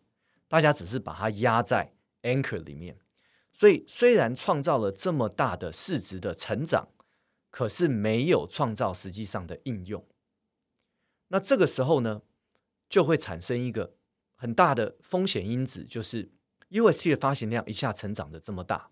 [0.49, 2.97] 大家只是把它压在 Anchor 里面。
[3.53, 6.89] 所以虽然创造了这么大的市值的成长，
[7.49, 10.05] 可是没有创造实际上的应用，
[11.29, 12.23] 那这个时候呢，
[12.89, 13.95] 就会产生一个
[14.35, 16.33] 很大的风险因子，就是
[16.75, 18.89] UST 的发行量一下成长的这么大，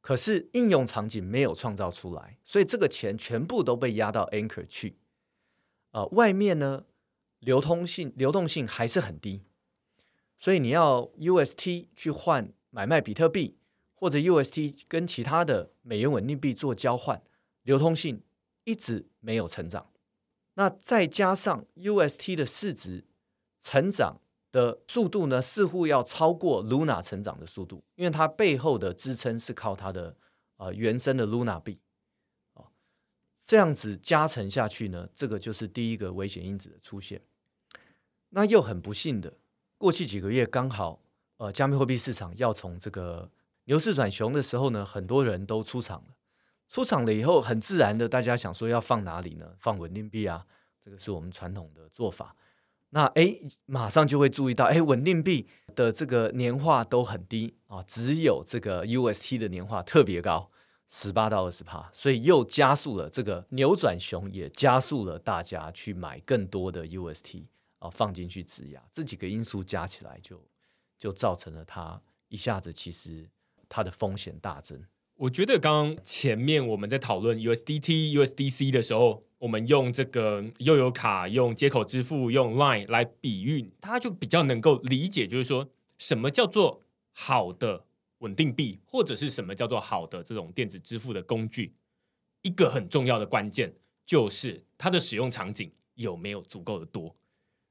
[0.00, 4.98] 可是应用场景没有创造出来，所以这个钱全部都被压到 Anchor 去，
[5.92, 6.86] 呃，外面呢
[7.38, 9.44] 流通性流动性还是很低，
[10.40, 13.56] 所以你要 UST 去换买卖比特币，
[13.94, 17.22] 或者 UST 跟其他的美元稳定币做交换。
[17.62, 18.22] 流通性
[18.64, 19.90] 一直没有成长，
[20.54, 23.04] 那再加上 UST 的市值
[23.60, 30.16] 成长的速度呢，似乎要超过 Luna 成长的速度，因为它背后的支撑是靠它的
[30.56, 31.80] 呃原生的 Luna 币，
[32.54, 32.66] 哦，
[33.44, 37.20] 这样子加成下去呢，这个就是第一个危险因子的出现。
[38.30, 39.38] 那又很不幸的，
[39.76, 41.02] 过去几个月刚好
[41.36, 43.30] 呃加密货币市场要从这个
[43.64, 46.14] 牛市转熊的时候呢，很多人都出场了。
[46.68, 49.54] 出场了以后，很自然的，大家想说要放哪里呢？
[49.58, 50.46] 放稳定币啊，
[50.84, 52.36] 这个是我们传统的做法。
[52.90, 60.50] 那哎，马上就会注意到，哎，稳定币的这个年化都很低啊，只有这个 UST 的年化特别高，
[60.88, 67.44] 十八到二十帕，所以又加速了这个扭转熊，也加速了大家去买更多的 UST
[67.78, 68.82] 啊，放进去质押。
[68.90, 70.36] 这几个因素加起来就，
[70.98, 73.28] 就就造成了它一下子其实
[73.68, 74.82] 它的风险大增。
[75.16, 87.84] 我觉得刚刚前面我们在讨论 USDT、USDC 的时候，我们用这个悠游卡、用接口支付、用 Line 来比喻，它就比较能够理解，就是说什么叫做好的
[88.18, 91.72] 稳定币，或者是什么叫做好的这种电子支付的工具。
[92.42, 93.74] 一个很重要的关键
[94.04, 97.14] 就是它的使用场景有没有足够的多。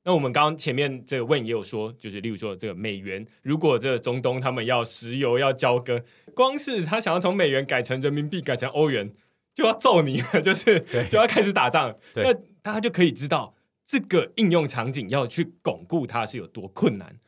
[0.04, 6.02] 那我们刚刚前面这个问也有说，就是例如说这个美元，如果这个中东他们要石油要交割，
[6.34, 9.14] 光是他想要从美元改成人民币改成欧元，
[9.58, 11.98] 就要揍你了，就是就要开始打仗。
[12.14, 13.56] 那大家就可以知道
[13.88, 17.20] 这个应用场景要去巩固它是有多困难。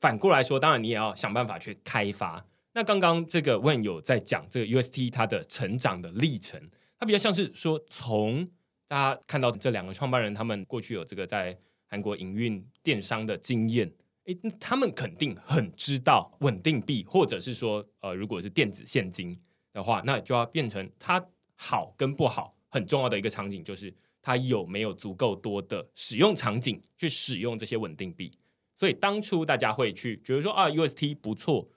[0.00, 2.46] 反过来说，当然你也要想办法去开发。
[2.74, 8.48] 那刚刚这个问有在讲这个 UST 它的成长的历程，它比较像是说从
[8.86, 11.58] 大家看到这两个创办人，他们过去有这个在。
[11.92, 13.92] 韩国营运电商的经验，
[14.24, 19.38] 诶，他们肯定很知道稳定币，或者是说，呃，如果是电子现金
[19.74, 21.22] 的话，那就要变成它
[21.64, 28.28] 好跟不好很重要的一个场景，就是它有没有足够多的使用场景去使用这些稳定币。
[28.76, 31.68] 所以当初大家会去觉得说啊，UST 不错。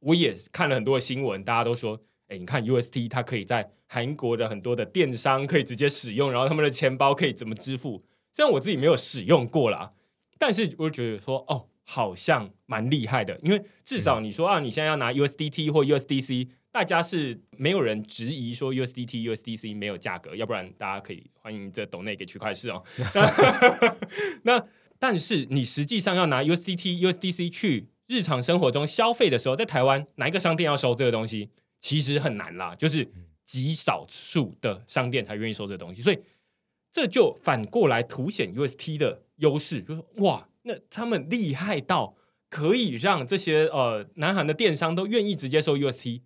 [0.00, 8.02] 我也看了很多新闻，大家都说，诶，你看 UST 它可以在韩国的很多的电商可以直接使用，然后他们的钱包可以怎么支付。
[8.32, 9.92] 虽然我自己没有使用过啦，
[10.38, 22.82] 但是我觉得说哦，好像蛮厉害的，因为至少你说啊，你现在要拿 USDT 或 USDC，大家是没有人质疑说 USDT、USDC 没有价格，要不然大家可以欢迎这抖内给区块市哦。
[24.42, 24.66] 那
[24.98, 33.08] 但是你实际上要拿 USDT、USDC 去日常生活中消费的时候，在台湾哪一个商店要收这个东西，其实很难啦，就是
[33.44, 36.18] 极少数的商店才愿意收这个东西，所以。
[36.90, 42.14] 这就反过来凸显 UST 的优势，就是哇，那他们厉害到
[42.48, 46.20] 可以让这些呃南韩的电商都愿意直接收 UST，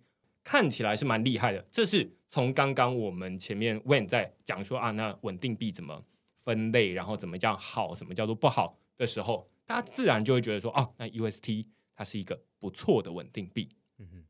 [0.49, 1.63] 看起来是蛮厉害的。
[1.71, 6.03] 这是从刚刚我们前面 When 在讲说啊，那稳定币怎么
[6.43, 13.69] 分类，然后怎么叫好，什么叫做不好的时候，大家自然就会觉得说啊，那 UST 它是一个不错的稳定币。
[13.99, 14.23] 嗯哼。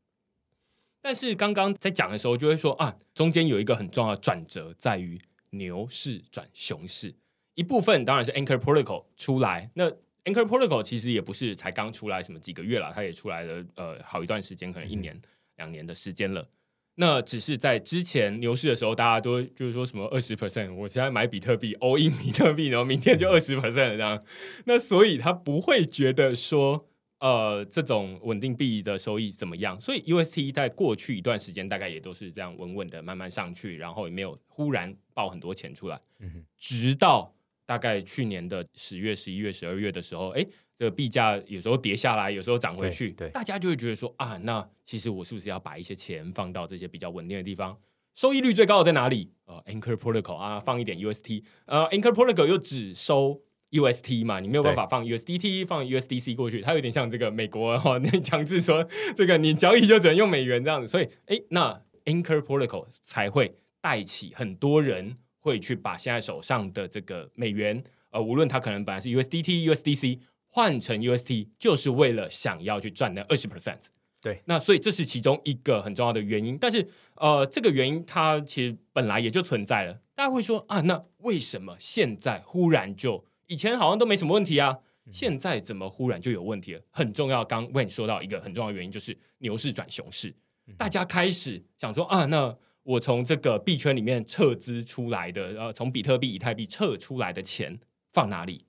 [1.00, 5.18] 但是刚刚在讲的时候，就会说啊，中间有一个很重要的转折在于。
[5.52, 7.12] 牛市转熊市，
[7.54, 9.68] 一部分当然是 Anchor Protocol 出来。
[9.74, 9.90] 那
[10.22, 15.22] Anchor Protocol 其实也不是才刚出来，什么几个月了，它也出来了呃好一段时间，可能一年、嗯、
[15.60, 16.48] 两年的时间了。
[16.94, 24.22] 那只是在之前牛市的时候，大家都就是说什么二十 percent，我现在买比特币，all in 比特币，然后明天就二十 percent 这样。
[24.64, 26.86] 那所以他不会觉得说
[27.20, 29.78] 呃，这种稳定币的收益怎么样？
[29.80, 36.00] 所以 UST 在过去一段时间大概也都是这样稳稳的慢慢上去，然后也没有忽然爆很多钱出来。
[36.18, 37.32] 嗯，直到
[37.70, 40.44] 大概去年的十月、十一月、十二月的时候，哎，
[40.76, 47.78] 这个币价有时候跌下来，有时候涨回去，对，对，大家就会觉得说啊，那其实我是不是要把一些钱放到这些比较稳定的地方？
[48.16, 49.30] 收益率最高的在哪里？
[49.44, 53.42] 呃，Anchor Protocol 啊，放一点 UST，呃，Anchor Protocol 又只收。
[53.70, 73.78] UST 嘛，你没有办法放 USDT 放 USDC 过去，它有点像这个美国哈， 那强制说这个你交易就只能用美元这样子，所以哎，那 Anchor Protocol 才会带起很多人会去把现在手上的这个美元，呃，无论它可能本来是 USDT、USDC 换成 UST，就是为了想要去赚那二十 percent。
[74.22, 79.94] 对，那所以这是其中一个很重要的原因，但是呃，这个原因它其实本来也就存在了。
[80.14, 83.24] 大家会说啊，那为什么现在忽然就？
[83.46, 84.76] 以前好像都没什么问题啊，
[85.10, 86.82] 现在怎么忽然就有问题了？
[86.90, 90.34] 很重要，刚 Wayne 说到一个很重要的原因，就是牛市转熊市，
[90.76, 92.54] 大家开始想说啊，那
[92.90, 97.78] 我从这个币圈里面撤资出来的，呃，从比特币、以太币撤出来的钱
[98.12, 98.64] 放哪里，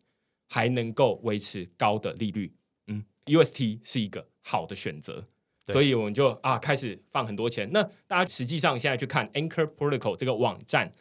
[0.48, 2.54] 还能够维持高的利率？
[2.88, 5.26] 嗯，UST 是一个好的选择，
[5.66, 7.68] 所以我们就啊开始放很多钱。
[7.72, 10.92] 那大家实际上现在去看 Anchor Protocol 这个网站，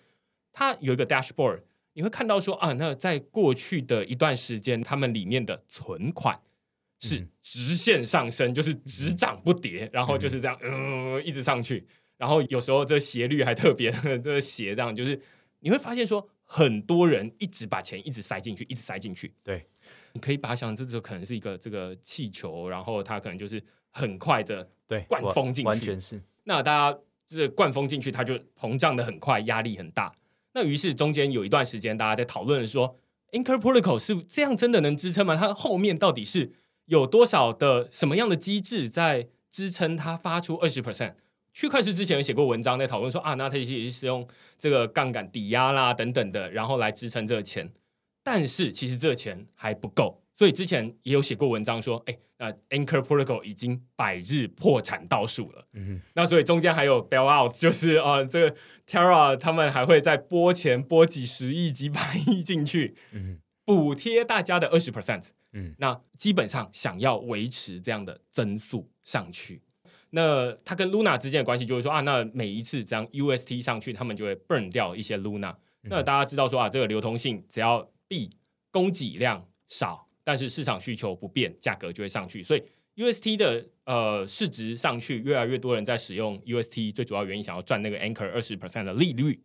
[0.53, 1.63] 它有一个 dashboard。
[1.93, 6.41] 你会看到说啊，那在过去的一段时间，他们里面的存款
[7.01, 11.87] 是直线上升，嗯、就是只涨不跌，然后就是这样，嗯、呃，一直上去。
[12.21, 13.91] 然后有时候这斜率还特别，
[14.23, 15.19] 这个斜这样，就是
[15.61, 19.33] 你会发现说，很多人一直把钱一直塞进去，一直塞进去。
[19.43, 19.65] 对，
[20.13, 26.21] 你可以把它想成这可能是一个这个气球，然后它可能就是很快的对灌风进去，完全是。
[26.45, 30.15] 那大家这灌风进去，它就膨胀的很快，压力很大。
[30.53, 32.99] 那于是中间有一段时间，大家在讨论说
[33.33, 35.37] ，Anchor Protocol 是这样真的能支撑吗？
[35.37, 36.53] 它后面到底是
[36.85, 41.15] 有多少的什么样的机制在支撑它发出二十 percent？
[41.53, 44.27] 区块势之前有写过文章在讨论说啊，那它也是用
[44.59, 47.73] 这个杠杆抵押啦等等的，然后来支撑这个钱，
[48.23, 50.23] 但是其实这个钱还不够。
[50.37, 55.67] 所以之前也有写过文章说，哎，那 Anchor Protocol 已经百日破产倒数了。
[55.75, 65.27] 嗯哼，那所以中间还有 bail out，就是啊、呃，这个 Terra 他们还会再拨钱拨几十亿、几百亿进去，嗯哼，补贴大家的二十 percent。
[65.53, 69.61] 嗯，那基本上想要维持这样的增速上去，
[70.11, 75.55] 那它跟 Luna 之间的关系就是说啊，那每一次这样 UST 上去，他们就会 burn 掉一些 Luna。
[75.83, 78.29] 那大家知道说啊，这个流通性只要币
[78.71, 80.07] 供给量少。
[80.23, 82.43] 但是市场需求不变，价格就会上去。
[82.43, 82.63] 所以
[82.95, 89.43] UST 的呃市值上去，越来越多人在使用 UST，最主要原因想要赚那个 Anchor 二十 percent 的利率。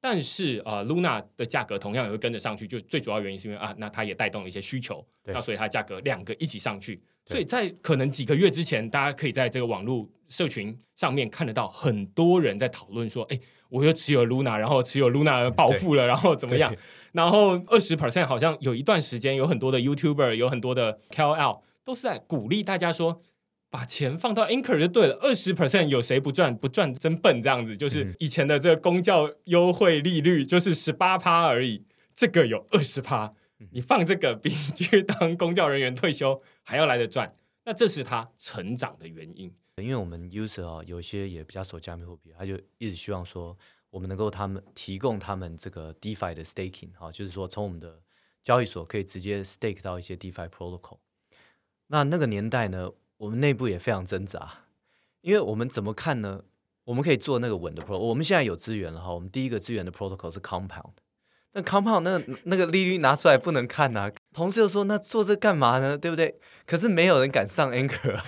[0.00, 7.02] 但是呃 Luna 的价格同样也会跟着上去，就最主要原因是因为啊，那它也带动了一些需求，那所以它价格两个一起上去。
[7.26, 16.74] 所以在可能几个月之前，大家可以在这个网络社群上面看得到很多人在讨论说，哎，我又持有 Luna，然后持有 Luna 暴富了，然后怎么样？
[17.12, 23.20] 然后二十 percent 好像有一段时间有很多的 YouTuber，有很多的 KOL 都是在鼓励大家说，
[23.70, 25.18] 把钱放到 Anchor 就对了。
[25.20, 26.56] 二十 percent 有谁不赚？
[26.56, 27.76] 不赚真笨这样子。
[27.76, 33.32] 就是以前的这个公教优惠利率就是十八趴而已，这个有二十趴，
[33.70, 37.36] 你放这个比去当公教人员退休还要来得赚。
[37.64, 39.54] 那这是他成长的原因。
[39.76, 43.56] 因为我们 user 啊，有些也比较熟加密货币，他就一直希望说。
[43.92, 48.00] 我们能够他们提供他们这个 DeFi 的 staking 哈，就是说从我们的
[48.42, 50.96] 交易所可以直接 stake 到一些 DeFi protocol。
[51.88, 54.64] 那那个年代呢，我们内部也非常挣扎，
[55.20, 56.44] 因为我们怎么看呢？
[56.84, 59.12] 我们可以做那个稳的 protocol，我们现在有资源了哈。
[59.12, 60.94] 我们第一个资源的 protocol 是 Compound，
[61.54, 64.12] 那 Compound 那个那个利率拿出来不能看呐、啊。
[64.32, 65.96] 同事就说：“那做这干嘛呢？
[65.98, 66.36] 对不对？”
[66.66, 68.24] 可是没有人敢上 Anchor 啊。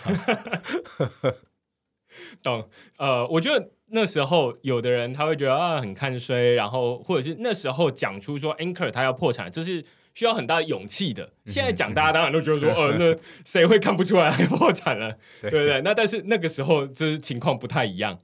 [2.42, 2.68] 懂？
[2.98, 3.70] 呃，我觉得。
[3.88, 9.84] 那时候有的人他会觉得啊很看衰，然后或者是那时候讲出说 Anchor 他要破产，这是
[10.14, 11.30] 需要很大的勇气的。
[11.46, 15.80] 现在讲大家当然都觉得说，呃，那谁会看不出来破产了， 对不对？
[15.84, 18.18] 那但是那个时候就是情况不太一样，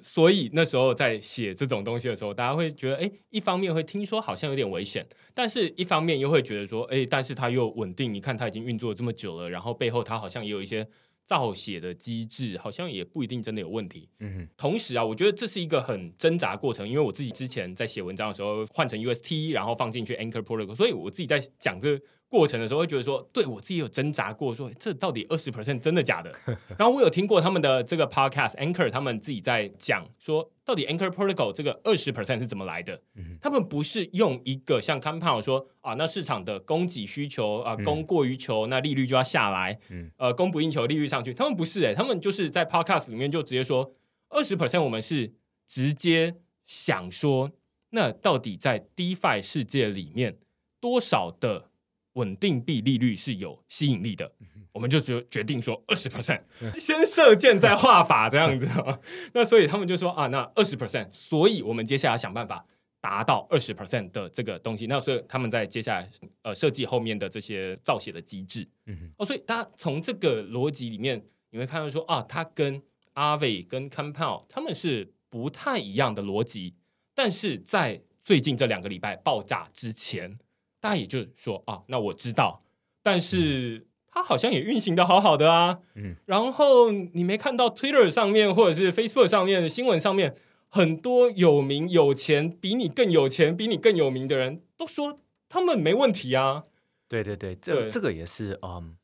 [0.00, 10.86] 所以那时候在写这种东西的时候，大家会觉得，哎，一方面会听说好像有点危险，但是一方面又会觉得说，哎，但是它又稳定，你看它已经运作了这么久了，然后背后它好像也有一些。
[11.24, 14.08] 造血的机制好像也不一定真的有问题。
[14.18, 26.34] 嗯哼，同时啊，我觉得这是一个很挣扎过程，因为我自己之前在写文章的时候换成 UST，然后放进去 Anchor Protocol，所以我自己在讲这个过程的时候，会觉得说，对我自己有挣扎过，说这到底二十 percent 真的假的？
[26.78, 32.98] 然后我有听过他们的这个 podcast Anchor，他们自己在讲说，到底 Anchor Protocol 这个二十 percent 是怎么来的？
[33.16, 41.34] 嗯、他们不是用一个像 Compound 说啊，那市场的供给需求啊，供过于求，那利率就要下来，嗯、呃，供不应求，利率上去。
[41.34, 43.92] 他们不是诶、欸，他们就是在 podcast 里面就直接说，
[44.30, 45.34] 二十 percent 我们是
[45.68, 47.50] 直接想说，
[47.90, 50.38] 那到底在 DeFi 世界里面
[50.80, 51.68] 多少的？
[52.14, 54.30] 稳定币利率是有吸引力的，
[54.72, 56.42] 我们就决决定说二十 percent，
[56.78, 58.68] 先射箭再画靶这样子。
[59.32, 62.64] 那所以他们就说啊，那二十 percent，所以我们接下来想办法
[63.00, 64.86] 达到二十 percent 的这个东西。
[64.86, 66.10] 那所以他们在接下来
[66.42, 68.68] 呃设计后面的这些造血的机制。
[69.16, 72.82] 哦，所以大家从这个逻辑里面你会看到说啊，它跟
[73.14, 76.74] Aave 跟 Compound 他们是不太一样的逻辑，
[77.14, 80.38] 但是在最近这两个礼拜爆炸之前。
[80.82, 82.60] 大家也就是说啊，那我知道，
[83.04, 85.78] 但是它好像也运行的好好的啊。
[85.94, 90.36] 嗯，然后你没看到 Twitter 上面或者是 Facebook 上面新闻上面
[90.68, 96.64] 很多有名有钱比你更有钱比你更有名的人都说他们没问题啊。
[97.06, 98.96] 对对对，这这个也是嗯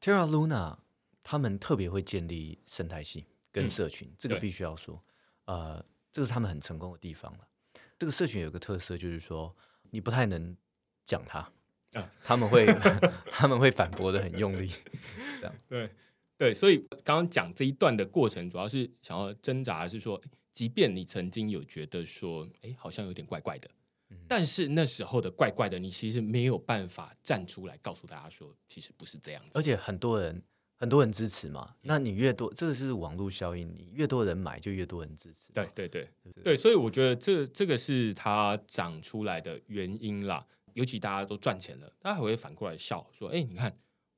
[0.00, 0.76] ，Terra Luna
[1.24, 5.02] 他们特别会建立生态系跟社群，嗯、这个必须要说，
[5.46, 7.40] 呃，这个是他们很成功的地方了。
[7.98, 9.52] 这个社群有个特色就是说，
[9.90, 10.56] 你不太能。
[11.04, 11.38] 讲他，
[11.92, 12.66] 啊，他们会
[13.30, 14.70] 他们会反驳的很用力，
[15.40, 15.54] 这样。
[15.68, 15.90] 对
[16.36, 20.20] 对，所以刚刚讲这一段的过程，主要是想要挣扎，是说，
[20.52, 23.70] 即便你曾经有觉得说，哎，好像有点怪怪的，
[24.10, 30.42] 嗯、但是那时候的怪怪的，你其实没有办法站出来告诉大家说，其实不是这样子，而且很多人
[30.76, 36.08] 很多人支持嘛，嗯、那你越多，这个是网络效应，你越多人买，就越多人支持，对对对。
[36.34, 40.44] 对，对，所以我觉得这这个是它长出来的原因啦。
[40.74, 43.76] 尤其大家都赚钱了，大家还会反过来笑说：“哎，你看，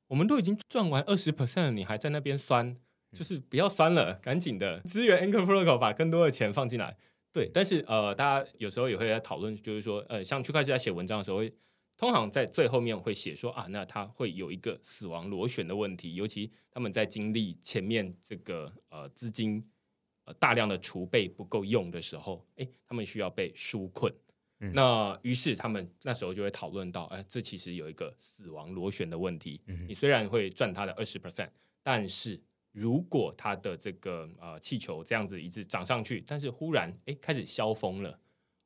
[0.09, 2.77] 我们都已经赚完二十 percent 了，你还在那边酸，
[3.13, 6.97] 就是不要酸了，赶紧的支援 Anchor Protocol，把更多的钱放进来。”
[7.33, 11.43] 对，但是呃，大家有时候也会在讨论，就是说，呃，像区块链在写文章的时候
[11.95, 19.63] 通常在最后面会写说啊，那它会有一个死亡螺旋的问题，尤其他们在经历前面这个呃资金
[20.25, 24.11] 呃大量的储备不够用的时候，哎，他们需要被纾困。
[24.61, 29.61] 嗯、那于是他们那时候就会讨论到，哎，这其实有一个死亡螺旋的问题。
[29.67, 31.51] 嗯、你虽然会赚它的二十 percent，
[31.83, 32.41] 但是
[32.73, 38.19] 如果它的这个呃气球这样子一直涨上去，但是忽然哎开始消峰了，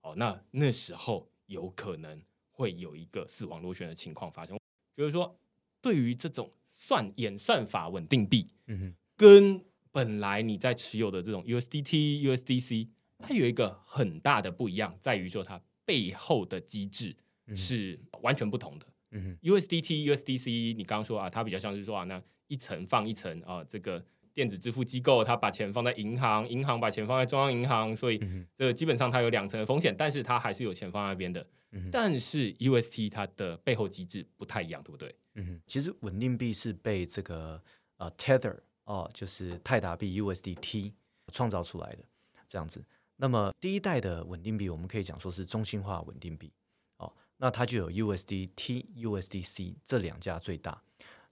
[0.03, 2.23] 哦，那那时候有可能
[2.53, 4.57] 会有一个死亡螺旋的情况发生。
[4.97, 5.37] 就是说，
[5.81, 12.89] 对于这种算演算法稳定币，嗯、哼跟本来你在持有的这种 USDT、USDC，
[13.19, 15.61] 它有一个很大的不一样，在于说它。
[15.91, 17.17] 背后的机制
[17.57, 18.87] 是完全不同的。
[19.11, 28.19] 嗯哼，USDT、USDC，你刚刚说啊，它比较像是说啊，那一层放一层啊，这个电子支付机构它把钱放在银行，银行把钱放在中央银行，所以
[28.57, 31.45] 这个基本上它有两层的风险，但是它还是有钱放在那边的。
[31.73, 35.13] 嗯、但是 UST 它的背后机制不太一样，对不对？
[35.35, 37.61] 嗯，其实稳定币是被这个
[37.97, 40.93] 呃 Tether 哦，就是泰达币 USDT
[41.33, 42.05] 创造出来的，
[42.47, 42.85] 这样子。
[43.23, 46.51] 那么第一代的稳定币，我们可以讲说是中心化稳定币，
[46.97, 50.83] 哦，那它就有 USDT、USDC 这两家最大。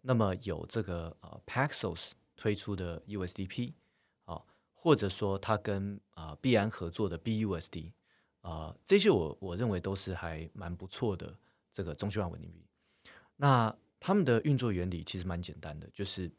[0.02, 3.72] 那么有这个呃 Paxos 推出的 USDP，
[4.26, 7.92] 哦，或者说它跟啊币安合作的 BUSD，
[8.42, 11.38] 啊、呃，这些我我认为都是还蛮不错的
[11.72, 12.66] 这个中心化稳定币。
[13.36, 16.30] 那他们的运作原理其实蛮简单的，就是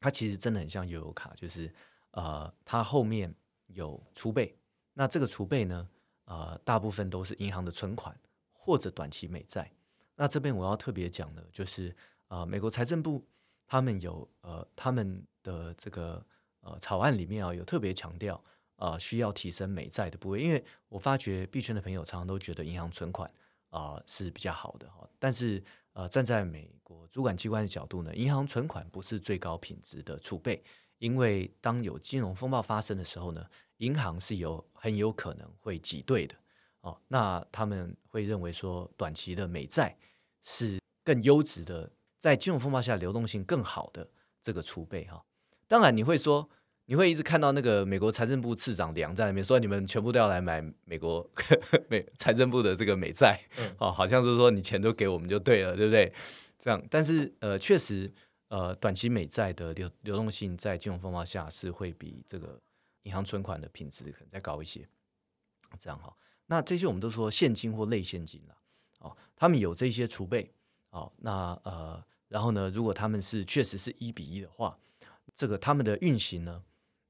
[0.00, 1.72] 它其实真的很像悠游卡，就是
[2.10, 3.32] 呃它后面。
[3.66, 4.56] 有储备，
[4.92, 5.88] 那这个储备呢？
[6.24, 8.18] 呃，大部分都是银行的存款
[8.52, 9.70] 或者短期美债。
[10.16, 11.94] 那这边我要特别讲的，就是
[12.26, 13.24] 呃，美国财政部
[13.64, 16.26] 他们有呃他们的这个
[16.62, 18.42] 呃草案里面啊，有特别强调
[18.74, 23.30] 呃需要提升美债的部位，因为我发觉币圈的朋友常常都觉得银行存款
[23.70, 25.62] 啊、是比较好的哈，但是
[25.92, 30.64] 呃站在美国主管机关的角度呢，银行存款不是最高品质的储备。
[30.98, 33.44] 因为当有金融风暴发生的时候呢，
[33.78, 36.34] 银行是有很有可能会挤兑的
[36.80, 36.98] 哦。
[37.08, 39.96] 那他们会认为说，短期的美债
[40.42, 44.08] 是更优质的，在金融风暴下流动性更好的
[44.40, 45.22] 这个储备哈。
[45.68, 46.48] 当然，你会说，
[46.86, 51.28] 你会一直看到那个美国财政部次长梁在那边说，你们全部都要来买美国
[51.90, 53.38] 美财政部的这个美债，
[53.78, 56.10] 哦，好像是说你钱都给我们就对了，对不对？
[56.58, 58.10] 这样，但是呃，确实。
[58.48, 62.60] 呃，短期美债的流流动性在金融风暴下是会比这个
[63.02, 64.88] 银行存款的品质可能再高一些，
[65.78, 66.16] 这样哈。
[66.46, 68.56] 那这些我们都说现金或类现金了，
[69.00, 70.52] 哦，他们有这些储备
[70.90, 74.78] 哦，那呃，然后呢，如果他们是确实是一比一的话，
[75.34, 76.62] 这个他们的运行呢，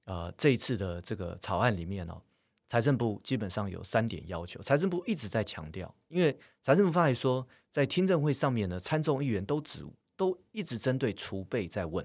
[0.04, 2.22] 呃，这一次的这个草案里面呢、哦，
[2.66, 9.84] 财政部基本上有三点要求，财政部一直在强调，因为财政部发来说，在听证会上面呢，参众议员都指
[10.16, 12.04] 都一直针对储备在问，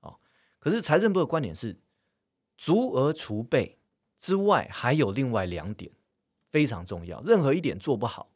[0.00, 0.20] 啊、哦，
[0.58, 1.78] 可是财政部的观点是，
[2.56, 3.78] 足额储备
[4.16, 5.90] 之外还有另外两点
[6.48, 8.30] 非常重要，任何一点做不好。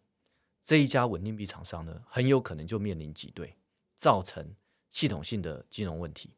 [0.62, 3.57] 这一家稳定币厂商呢，很有可能就面临挤兑，
[3.97, 4.55] 造成
[4.91, 6.31] 系统性的金融问题。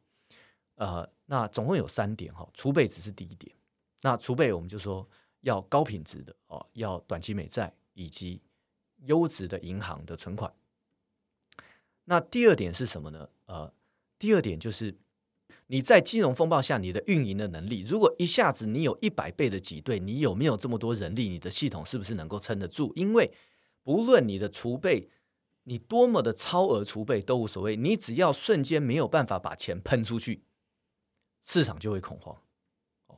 [0.75, 3.55] 呃，那总共有三点哈，储备只是第一点。
[4.01, 5.07] 那储备我们就说
[5.41, 8.41] 要高品质的哦，要短期美债以及
[9.05, 10.51] 优质的银行的存款。
[12.05, 13.29] 那第二点是什么呢？
[13.45, 13.73] 呃，
[14.17, 14.95] 第二点就是
[15.67, 21.27] 你在金融风暴下你的运营的能力，如果一下子你有一百倍的挤兑，你有没有这么多人力？
[21.27, 22.93] 你的系统是不是能够撑得住？
[22.95, 23.31] 因为
[23.83, 25.09] 不论你的储备，
[25.63, 30.43] 你多么的超额储备都无所谓，你只要瞬间没有办法把钱喷出去，
[31.43, 32.39] 市场就会恐慌。
[33.07, 33.17] 哦，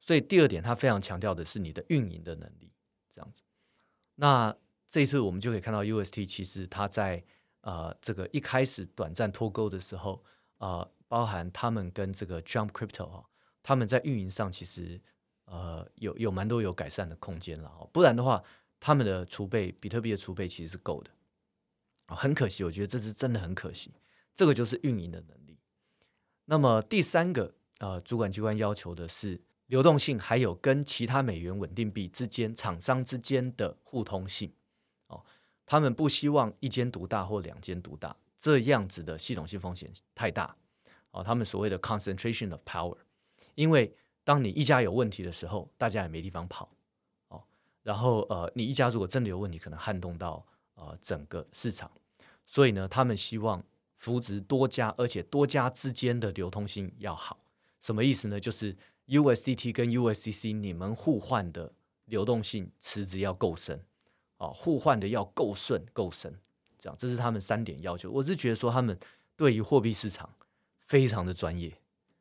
[0.00, 2.70] 所以第二点，他非常强调的是你的运营的能力，
[3.08, 3.42] 这样子。
[4.14, 7.24] 那这次我们就可以看到，UST 其实它在
[7.68, 10.24] 呃这个一开始短暂脱钩的时候，
[10.56, 13.28] 呃，包含他们跟这个 Jump Crypto 哈，
[13.62, 14.98] 他们在运营上其实
[15.44, 18.42] 呃有有蛮多有改善的空间了哦，不然的话。
[18.80, 21.10] 他们的储备，比特币的储备其实是够的，
[22.14, 23.92] 很可惜，我觉得这是真的很可惜。
[24.36, 25.58] 这个就是运营的能力。
[26.44, 34.52] 那么第三个，呃，主管机关要求的是流动性，还有跟其他美元稳定币之间厂商之间的互通性。
[35.68, 40.56] 他们不希望一间独大或两间独大，这样子的系统性风险太大。
[41.10, 42.96] 哦，他们所谓的 concentration of power，
[43.54, 43.94] 因为
[44.24, 46.70] 当你一家有问题的时候，大家也没地方跑。
[47.28, 47.42] 哦
[47.82, 50.44] 然后呃，你一家如果真的有问题，可能撼动到
[50.74, 51.90] 呃整个市场，
[52.44, 53.64] 所以呢，他们希望
[53.96, 57.38] 扶植多家，而且多家之间的流通性要好。
[57.80, 58.38] 什么意思呢？
[58.38, 61.72] 就是 USDT 跟 USDC 你们互换的
[62.04, 63.82] 流动性池子要够深，
[64.38, 66.34] 啊，互换的要够顺够深，
[66.78, 68.10] 这样这是他们三点要求。
[68.10, 68.98] 我是觉得说他们
[69.36, 70.34] 对于货币市场
[70.80, 71.80] 非常的专业，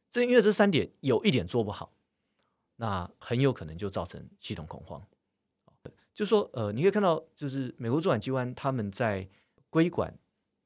[0.10, 1.94] 正因为这三点有一点做不好，
[2.76, 5.02] 那很有可能就造成系统恐慌。
[6.14, 9.30] 就说呃，你可以看到，就是美国主管机关他们在
[9.70, 10.12] 规管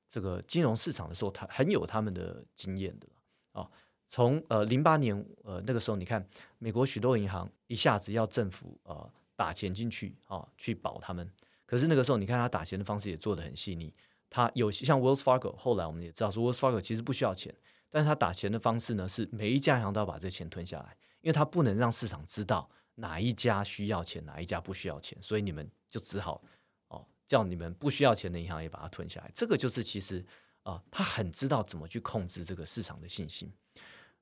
[0.07, 3.07] 这个金融市场的时候，他很有他们的经验的
[3.51, 3.69] 啊。
[4.07, 6.25] 从呃零八年呃那个时候，你看
[6.57, 11.29] 美国许多银行一下子要政府呃打钱进去啊，去保他们。
[11.71, 13.93] 可是那个时候，你看他打钱的方式也做得很细腻。
[14.29, 17.55] 他有像 Wells Fargo，后来我们也知道说 Wells Fargo 其实不需要钱，
[17.89, 22.69] 但是他打钱的方式呢，是每一家银行都要把这钱吞下来，因为他不能让市场知道。
[22.95, 26.43] 哪一家需要钱，哪一家不需要钱，所以你们就只好
[26.89, 29.31] 哦，叫你们不需要钱的银行也把它吞下来。
[29.33, 30.23] 这个就是其实
[30.63, 33.49] 啊、他很知道怎么去控制这个市场的信心。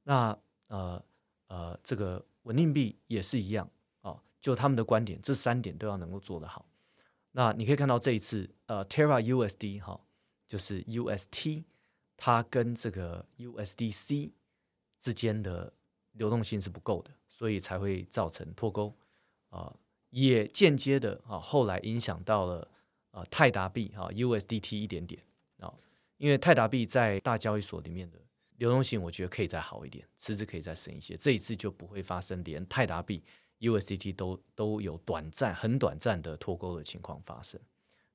[0.04, 0.38] 那
[0.68, 1.04] 呃
[1.47, 3.68] 呃，这个稳定币也是一样
[4.02, 6.68] 哦，就他们的观点，这三点都要能够做得好。
[7.32, 9.99] 那你可以看到这一次呃，Terra USD 哈、
[10.47, 11.63] 就是 UST，
[12.17, 14.32] 它跟这个 USDC
[14.99, 15.73] 之间的
[16.13, 17.11] 流动性是不够的。
[17.32, 18.93] 所以才会造成脱钩
[19.47, 19.73] 啊，
[20.09, 22.69] 也间接的啊，后来影响到了
[23.11, 25.23] 啊泰达币哈 USDT 一点点
[25.59, 25.73] 啊，
[26.17, 28.19] 因为泰达币在大交易所里面的
[28.57, 33.23] 流动性，我觉得可以再好一点，池子可以再深一些，这一次就不会发生连泰达币
[33.60, 37.60] USDT 都都有短暂很短暂的脱钩的情况发生。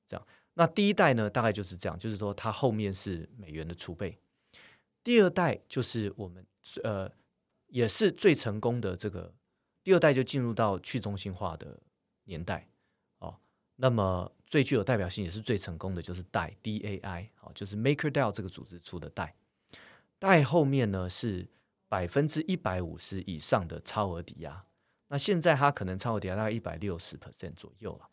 [0.05, 4.17] 这样，那第一代呢，大概就是这样，就是说它后面是美元的储备，
[5.03, 6.45] 第二代就是我们
[6.83, 7.11] 呃。
[7.67, 9.33] 也是最成功的这个
[9.83, 11.81] 第二代就进入到去中心化的
[12.25, 12.69] 年代
[13.17, 13.35] 哦。
[13.77, 19.31] 那么最具有代表性也是最成功的就是 DAI DAI 哦，就是 MakerDAO 这个组织出的 DAI。
[20.21, 21.49] DAI 后面呢是
[21.89, 24.63] 百分之一百五十以上的超额抵押。
[25.07, 28.09] 那现在它可能超额抵押大概一百六十 percent 左右了。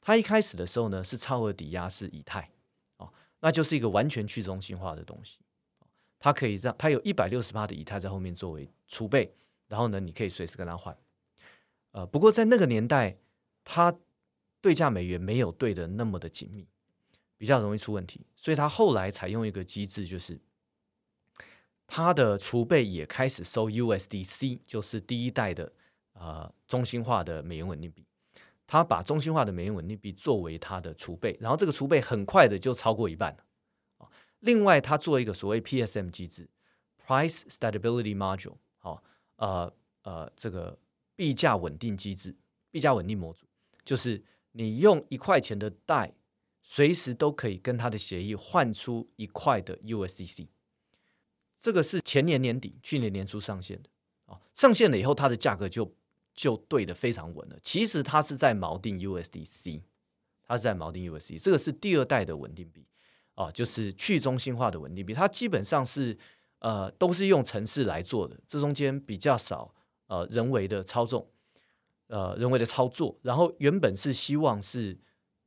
[0.00, 2.50] 它一开始的时候呢是超额抵押是以太
[2.98, 5.38] 哦，那就是一个完全去中心化的东西。
[6.18, 9.34] 它可以让它有一百六十八的以太在后面作为储备，
[9.68, 10.96] 然后呢，你可以随时跟它换。
[11.92, 13.18] 呃，不过在那个年代，
[13.62, 13.94] 它
[14.60, 16.66] 对价美元没有对的那么的紧密，
[17.36, 18.26] 比较容易出问题。
[18.34, 20.40] 所以它后来采用一个机制，就是
[21.86, 25.72] 它的储备也开始收 USDC，就是第一代的
[26.14, 28.04] 呃中心化的美元稳定币。
[28.66, 33.44] 它把中心化的美元稳定币作为它的储备，然后这个储备很快的就超过一半了。
[34.40, 36.48] 另外，他做一个所谓 PSM 机制
[37.06, 39.02] ，Price Stability Module，好，
[39.36, 40.78] 呃呃，这个
[41.16, 42.36] 币价稳定机制，
[42.70, 43.46] 币价稳定模组，
[43.86, 46.12] 就是你用一块钱的 DAI
[46.62, 50.48] 随时都可以跟他的协议换出一块的 USDC。
[51.56, 53.88] 这个是前年年底、去年年初上线的
[54.26, 55.94] 啊，上线了以后，它的价格就
[56.34, 57.56] 就对得非常稳了。
[57.62, 59.82] 其实它是在锚定 USDC，
[60.42, 62.86] 它是在锚定 USDC，这个是第二代的稳定币
[63.34, 66.18] 啊，就是去中心化的稳定币，它基本上是
[66.58, 69.74] 呃都是用程式来做的，这中间比较少
[70.08, 71.30] 呃人为的操纵。
[72.08, 74.96] 呃，人为的操作，然后原本是希望是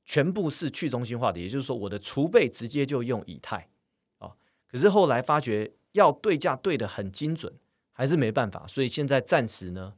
[0.03, 3.69] 全部是去中心化的，也就是说，我的储备直接就用以太
[4.17, 4.35] 啊。
[4.67, 7.53] 可是后来发觉要对价对得很精准，
[7.91, 9.93] 还是没办法，所以现在暂时呢，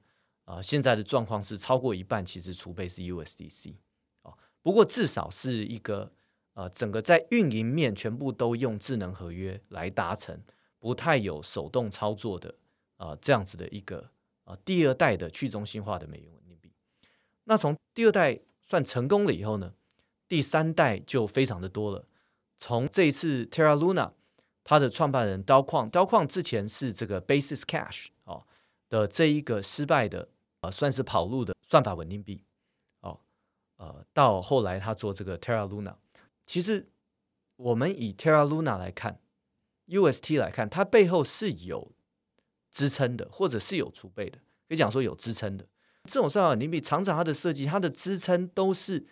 [0.50, 3.76] 呃，现在的状况是超过一半其实储备是 USDC
[4.24, 4.34] 啊。
[4.64, 6.12] 不过至少是一个
[6.54, 10.41] 呃，整个在运营面全部都用智能合约来达成，
[10.80, 12.56] 不太有手动操作的
[12.97, 14.10] 啊、这样子的一个
[14.45, 16.74] 啊、第二代的去中心化的美元稳定币。
[17.43, 19.76] 那从第二代算成功了以后呢，
[20.28, 22.08] 第三代就非常的多了。
[22.58, 24.14] 从这一次 Terra Luna，
[24.64, 28.47] 它的创办人刀矿，刀矿之前是这个 Basis Cash 哦
[28.89, 30.28] 的这一个失败的
[30.62, 32.43] 呃算是跑路的算法稳定币
[33.01, 33.20] 哦，
[33.78, 35.95] 呃到后来他做这个 Terra Luna，
[36.45, 36.89] 其实
[37.55, 39.20] 我们以 Terra Luna 来看
[39.88, 41.91] ，UST 来看，它背后是有
[42.72, 44.38] 支撑的，或者是有储备的，
[44.68, 45.68] 可以讲说有支撑的。
[46.05, 49.05] 这种算法稳定币常常它的设计，它的支撑都是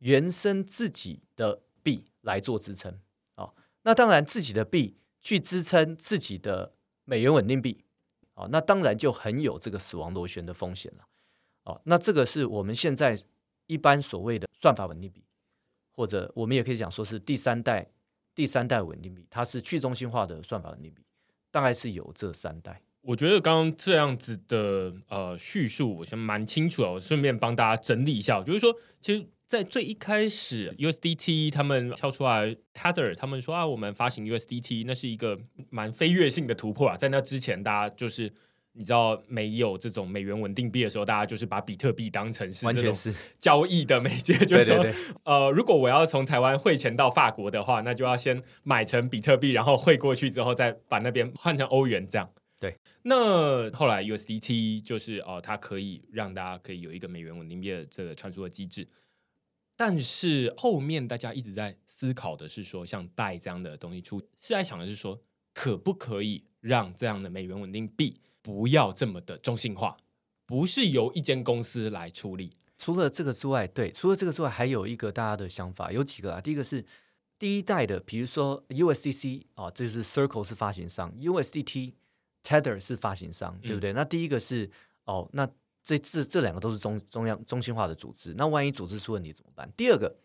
[0.00, 2.98] 原生自己的币来做支撑
[3.36, 3.54] 哦。
[3.82, 6.74] 那当然，自己的币去支撑自己的
[7.04, 7.84] 美元稳定币
[8.34, 11.04] 啊，那当然就很有这个死亡螺旋的风险了
[11.64, 11.80] 哦。
[11.84, 13.18] 那这个是我们现在
[13.66, 15.24] 一般所谓的算法稳定币，
[15.92, 17.90] 或者我们也可以讲说是第三代
[18.34, 21.02] 第三代稳定币，它是去中心化的算法稳定币，
[21.50, 22.82] 大概是有这三代。
[23.02, 26.90] 我觉得刚刚这样子的呃叙述，我先蛮清楚的。
[26.90, 35.38] 我顺便帮大家整理一下，就是说，其实，在最一开始，USDT 他们跳出来，Tether 他们说啊，我们发行 USDT，那是一个
[35.70, 36.96] 蛮飞跃性的突破啊。
[36.96, 38.32] 在那之前，大家就是
[38.72, 44.84] 你知道，没有这种美元稳定币的时候，大家就是把比特币当成是完全是交易的媒介，就是说，
[45.22, 52.28] 呃，如果我要从台湾汇钱到法国的话，那就要先买成比特币，然后汇过去之后，再把那边换成欧元，这样。
[52.58, 58.88] 对，那后来 USDT 就是哦，它可以让大家可以有一个美元稳定币的这个传输的机制，
[59.76, 65.20] 但是后面大家一直在思考的是说，像代这样的东西出，是在想的是说，
[65.52, 69.96] 可不可以让这样的美元稳定币不要这么的中心化，
[70.46, 72.50] 不是由一间公司来处理。
[72.76, 76.40] 除了这个之外，对，除了这个之外，还有一个大家的想法有几个啊？
[76.40, 76.84] 第一个是
[77.38, 81.94] 第一代的，比如说 USDC 啊，这就是 Circle 是发行商，USDT。
[82.46, 83.94] Tether 是发行商，对不对？
[83.94, 84.70] 嗯、那第一个是
[85.06, 85.48] 哦，那
[85.84, 89.70] 这这这两个都是中中央中心化的组织，那万一组织出问题怎么办？
[89.76, 90.16] 第二个，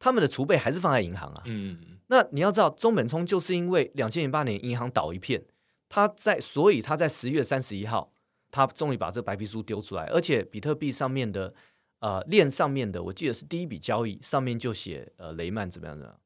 [0.00, 1.42] 他们的储备还是放在银行啊。
[1.46, 5.44] 嗯，那你要知道，中本聪就是因为两千零八年银行倒一片，
[5.88, 8.12] 他在所以他在十月三十一号，
[8.50, 11.54] 他终于把这白皮书丢出来，而且比特币上面的
[12.00, 16.20] 呃链上面的，我记得是第一笔交易上面就写呃雷曼怎么样怎么样，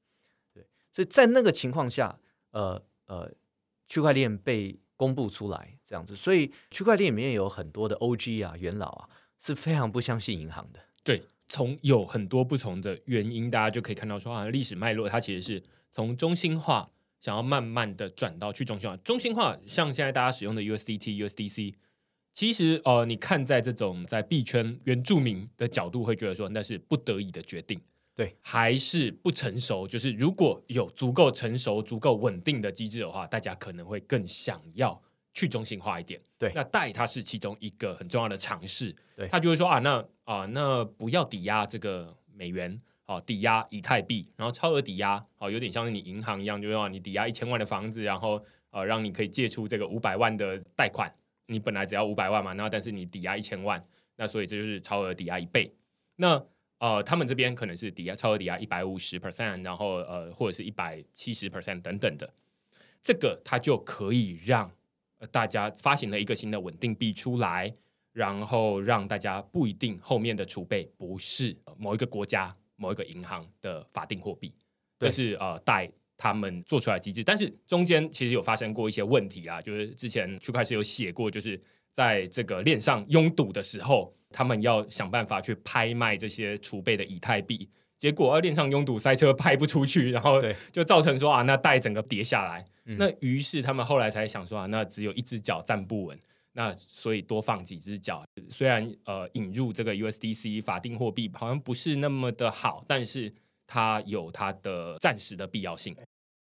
[0.54, 2.18] 对，所以在那个情况下，
[2.52, 3.30] 呃呃，
[3.86, 4.80] 区块链被。
[5.00, 9.08] 公布出来这样子，所以区块链里面有很多的 OG 啊、元老啊，
[9.40, 10.78] 是非常不相信银行的。
[11.02, 15.60] 对，从有很多不同的原因，大家就可以看到说，啊，历史脉络它其实是
[15.90, 16.88] 从中心化
[17.20, 18.96] 想要慢慢的转到去中心化。
[18.98, 21.74] 中心化像现在大家使用的 USDT、USDC，
[22.32, 27.80] 其实呃，你看在这种在币圈原住民的角度，会觉得说那是不得已的决定。
[28.14, 29.88] 对，还是不成熟。
[29.88, 35.00] 就是如果有足够成熟、足够稳定的机制的话，大家可能会更想要
[35.32, 36.20] 去中心化一点。
[36.38, 38.94] 对，那贷它是其中一个很重要的尝试。
[39.16, 51.12] 对，他就会说啊，那啊，那不要抵押这个美元，哦、啊，抵押以太币，然后超额抵押，哦、啊，有点像是你银行一样，就是说你抵押一千万的房子，然后呃、啊，让你可以借出这个五百万的贷款。
[51.46, 55.74] 你本来只要五百万嘛，然后但是你抵押一千万，那所以这就是超额抵押一倍。
[56.14, 56.40] 那
[56.78, 62.32] 呃，他们这边可能是抵押超额抵押一百五十 percent，然后呃，或者是一百七十 percent 等等的，
[63.02, 64.70] 这个它就可以让
[65.30, 67.72] 大家发行了一个新的稳定币出来，
[68.12, 74.54] 然后让大家不一定后面的储备不是某一个国家某一个银行的法定货币，
[74.98, 81.60] 这是呃代他们做出来的机制，但是中间其实有发生过一些问题啊，就是之前区块链有写过，就是
[81.92, 84.14] 在这个链上拥堵的时候。
[84.32, 87.68] 他们要想办法去拍卖这些储备的以太币，
[88.00, 90.40] 结果二链上拥堵塞车，拍不出去，然后
[90.72, 92.64] 就造成说啊，那带整个跌下来。
[92.86, 96.18] 嗯、那于是他们后来才想说啊，那只有一只脚站不稳，
[96.52, 98.24] 那所以多放几只脚。
[98.48, 103.30] 虽然呃引入这个 USDC 法定货币好像不是那么的好，但是
[103.66, 105.94] 它有它的暂时的必要性。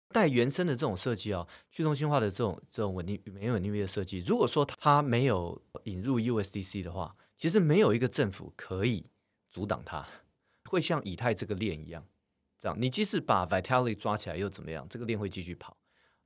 [0.08, 9.04] 带原生的这种设计啊，去中心化的这种这种稳定美元稳定币的设计，如果说它没有引入 USDC 的话，其实没有一个政府可以
[9.50, 10.06] 阻挡它，
[10.72, 12.06] 会像以太这个链一样，
[12.58, 14.86] 这样你即使把 Vitalik 抓起来又怎么样？
[14.88, 15.76] 这个链会继续跑。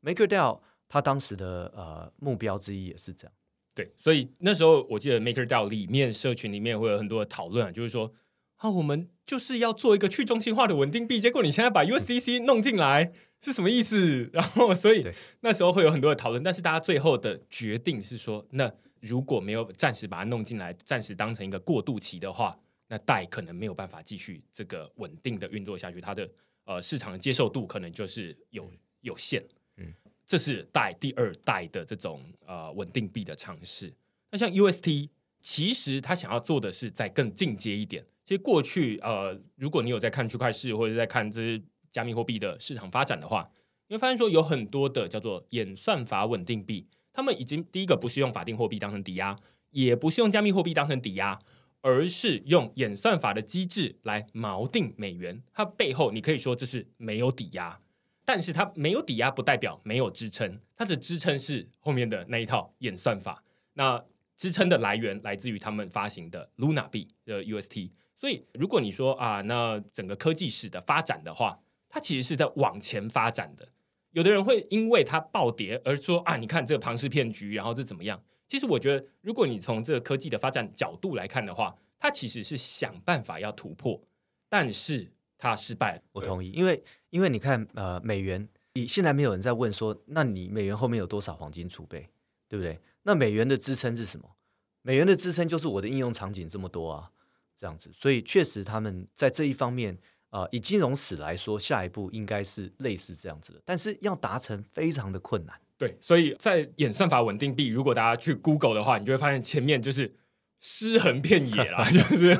[0.03, 3.33] MakerDAO 它当时的呃目标之一也是这样。
[3.75, 8.13] 对，所以那时候我记得 MakerDAO 里面社群里面会有很多的讨论，就是说
[8.57, 13.13] 啊，我们就是要做一个去中心化的稳定币，结果你现在把 USDC 弄进来。
[13.39, 14.29] 是什么意思？
[14.33, 15.07] 然后，所以
[15.41, 22.59] 那时候会有很多的讨论，但是大家最后的决定是说，那如果没有暂时把它弄进来，暂时当成一个过渡期的话，
[22.89, 26.29] 那代可能没有办法继续这个稳定的运作下去，它的
[26.65, 28.71] 呃市场的接受度可能就是有
[29.01, 29.43] 有限。
[29.77, 29.93] 嗯，
[30.27, 33.93] 这是代第二代的这种呃稳定币的尝试。
[34.31, 35.09] 那像 UST，
[35.41, 38.05] 其实它想要做的是再更进阶一点。
[38.25, 41.63] 其实过去呃，如果你有在看区块市或者在看这些。
[41.93, 43.51] 加密货币的市场发展的话，
[43.89, 49.35] 你会发现说有很多的叫做演算法稳定币，他们已经第一个不是用法定货币当成抵押，
[49.71, 51.39] 也不是用加密货币当成抵押，
[51.87, 55.41] 而是用演算法的机制来锚定美元。
[55.53, 57.81] 它背后你可以说这是没有抵押，
[58.25, 63.45] 但是它没有抵押不代表没有支撑，它的支撑是后面的那一套演算法。
[63.75, 64.05] 那
[64.37, 67.93] 支撑的来源来自于他们发行的 Luna 币的 UST。
[68.19, 73.69] 所以如果你说啊，那整个科技史的发展的话，它其实是在往前发展的。
[74.11, 78.21] 有的人会因为它暴跌而说啊，你看这个庞氏骗局，然后这怎么样？
[78.49, 84.01] 其实我觉得，如果你从这个科技的发展角度来看的话，它其实是想办法要突破，
[84.49, 86.03] 但是它失败了。
[86.13, 92.09] 我同意，因为因为你看，呃，美元，你现在没有人在问说，那你美元后面有多少黄金储备，
[92.49, 92.79] 对不对？
[93.03, 94.37] 那美元的支撑是什么？
[94.83, 97.11] 美元的支撑就是我的应用场景这么多啊，
[97.57, 97.91] 这样子。
[97.93, 99.99] 所以确实他们在这一方面。
[100.31, 105.59] 啊、以金融史来说，下一步应该是类似这样子的，但是要达成非常的困难。
[105.79, 110.15] 对，所以在演算法稳定币，如果大家去 Google 的话，你就会发现前面就是
[110.59, 112.35] 尸横遍野啦， 就是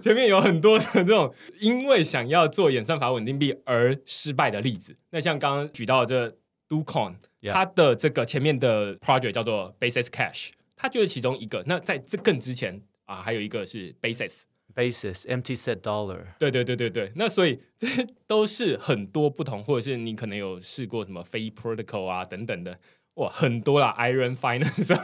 [0.00, 4.96] 前面有很多的这种因为想要做演算法稳定币而失败的例子。
[5.10, 6.36] 那像刚刚举到的这
[6.74, 7.16] DoCoin，
[7.52, 11.62] 它的这个前面的 project 叫做 Basis Cash，它就是其中一个。
[11.66, 14.44] 那在这更之前啊，还有一个是 Basis。
[14.78, 22.78] Basis empty set dollar，对对对对对，那所以这些都是很多不同，或者是你可能有试过什么非 protocol 啊等等的。
[23.18, 24.94] 哇，很多啦，Iron Finance，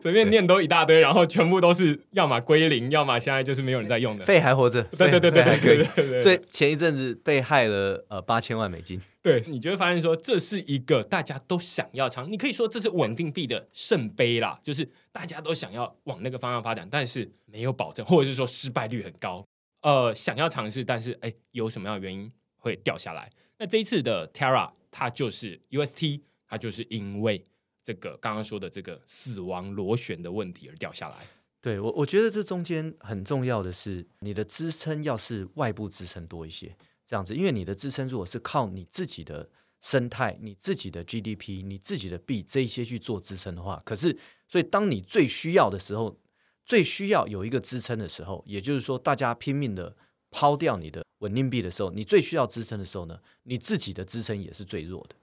[0.00, 4.24] 随便念都一大堆，然后全部都是要么归零，要么现在就是没有人在用的。
[4.24, 6.20] 费还活着，对对对对对对对。
[6.20, 8.98] 最前一阵子被害了呃八千万美金。
[9.20, 19.44] 对，你就会发现说这是一个大家都想要尝，你可以说这是稳定币的圣杯啦，就是大家都想要往那个方向发展，但是没有保证，或者是说失败率很高。
[19.82, 23.30] 呃，想要尝试，但是哎，有什么样的原因会掉下来？
[23.58, 26.22] 那这一次的 Terra 它就是 UST。
[26.52, 27.42] 它就是因为
[27.82, 31.26] 这个刚刚说的这个死亡螺旋的问题而掉下来。
[31.62, 36.76] 对，我，我觉得这中间很重要的是，你的支撑要是外部支撑多一些，
[37.06, 39.48] 这样子，因为你的支撑如果是靠你自己的
[39.80, 46.20] 生态、你自己的 GDP、你自己的币这一些去做支撑的话，可是，所以当你最需要的时候，
[46.66, 49.96] 最需要有一个支撑的时候，也就是说，大家拼命的
[50.30, 55.16] 抛掉你的稳定币的时候，你最需要支撑的时候呢，你自己的支撑也是最弱的。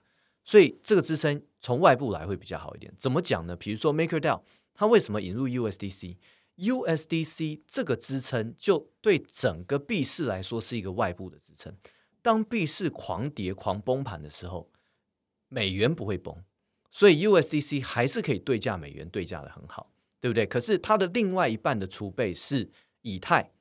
[0.49, 2.91] 所以这个支撑从外部来会比较好一点。
[2.97, 3.55] 怎么讲呢？
[3.55, 4.41] 比如说 MakerDAO，
[4.73, 11.77] 它为什么引入 USDC？USDC 这个支撑就对整个币市来说是一个外部的支撑。
[12.23, 14.71] 当币市狂跌、狂崩盘的时候，
[15.49, 16.35] 美元不会崩，
[16.89, 20.47] 所以 USDC 还是可以对价美元，对价的很好，对不对？
[20.47, 22.71] 可是它的另外一半的储备是
[23.03, 23.51] 以太，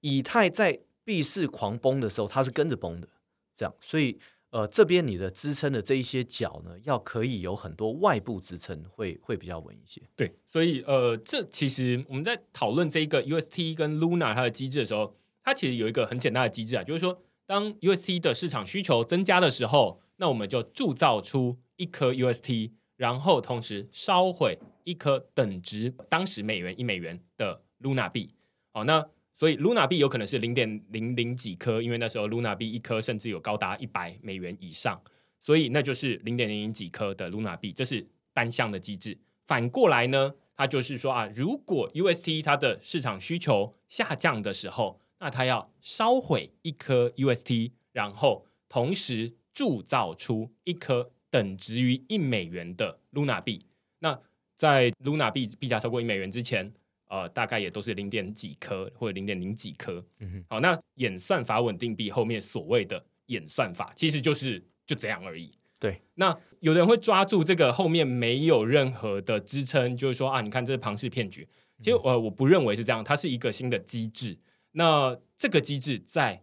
[0.00, 3.08] 以太在币市狂崩的时候，它是跟着崩的，
[3.54, 4.18] 这样，所以。
[4.52, 10.02] 呃，这边你的支撑的这一些角呢，要可以有很多外部支撑，会会比较稳一些。
[10.14, 28.28] 对，所以呃，这其实我们在讨论这一个 UST 跟 Luna 它的机制的时候，它其实有一个很简单的机制啊，就是说，当 UST 的市场需求增加的时候，那我们就铸造出一颗 UST，然后同时烧毁一颗等值当时美元一美元的 Luna 币。
[28.74, 29.08] 好，那。
[29.34, 35.02] 所以 Luna 币有可能是零点零零几颗，因为那时候 Luna 币一颗甚至有高达一百美元以上，
[35.40, 39.18] 所以那就是零点零零几颗的 Luna 币，这是单向的机制。
[39.46, 53.60] 反过来呢，它就是说啊，如果 UST 它的市场需求下降的时候，那它要烧毁一颗 UST，然后同时铸造出一颗等值于一美元的 Luna 币。
[53.98, 54.20] 那
[54.54, 56.72] 在 Luna 币币价超过一美元之前。
[57.12, 60.02] 呃，大概也都是零点几颗或者零点零几颗。
[60.20, 65.50] 嗯哼，好，那演算法稳定币后面所谓的演算法，其实就是就这样而已。
[65.78, 71.46] 对，那有人会抓住这个后面没有任何的支撑，就是说啊，你看这是庞氏骗局。
[71.82, 74.38] 其实呃，我不认为是这样，它是一个新的机制。
[74.70, 76.42] 那这个机制在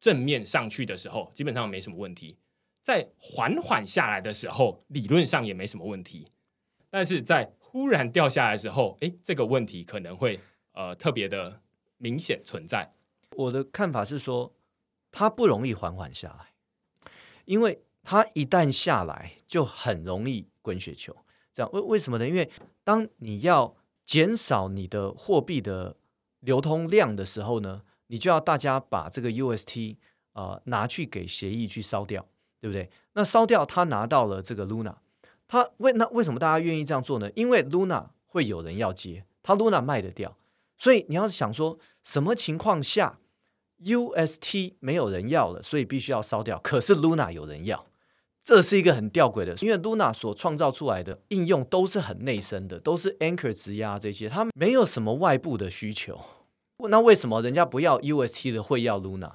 [0.00, 2.34] 正面上去的时候，基本上没什么问题；
[2.82, 6.26] 在缓缓下来的时候，理论上也没什么问题。
[6.90, 10.40] 但是在忽然掉下来的时候，诶，这个问题可能会
[10.72, 11.60] 呃特别的
[11.98, 12.90] 明显存在。
[13.36, 14.54] 我的看法是说，
[15.12, 17.10] 它不容易缓缓下来，
[17.44, 21.14] 因为它一旦下来，就很容易滚雪球。
[21.52, 22.26] 这样为为什么呢？
[22.26, 22.50] 因为
[22.84, 25.96] 当你要减少你的货币的
[26.40, 29.96] 流通量的时候呢，你就要大家把这个 UST
[30.32, 32.26] 呃拿去给协议去烧掉，
[32.60, 32.90] 对不对？
[33.12, 34.94] 那烧掉，他拿到了这个 Luna，
[35.48, 37.28] 他为那为什么大家愿意这样做呢？
[37.34, 40.36] 因为 Luna 会有人要接，他 Luna 卖得掉，
[40.76, 43.18] 所以你要想说什么情况下
[43.82, 47.86] UST 没有人要了，所以必须要烧掉，可是 Luna 有人要。
[48.40, 56.18] 这是一个很吊诡的，因为 Luna 所创造出来的应用都是很内生的，都是 Anchor 质押这些，它没有什么外部的需求。
[56.88, 59.32] 那为什么人家不要 UST 的会要 Luna？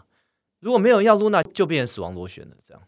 [0.59, 2.55] 如果没有要 Luna，就变成死亡螺旋了。
[2.63, 2.81] 这样，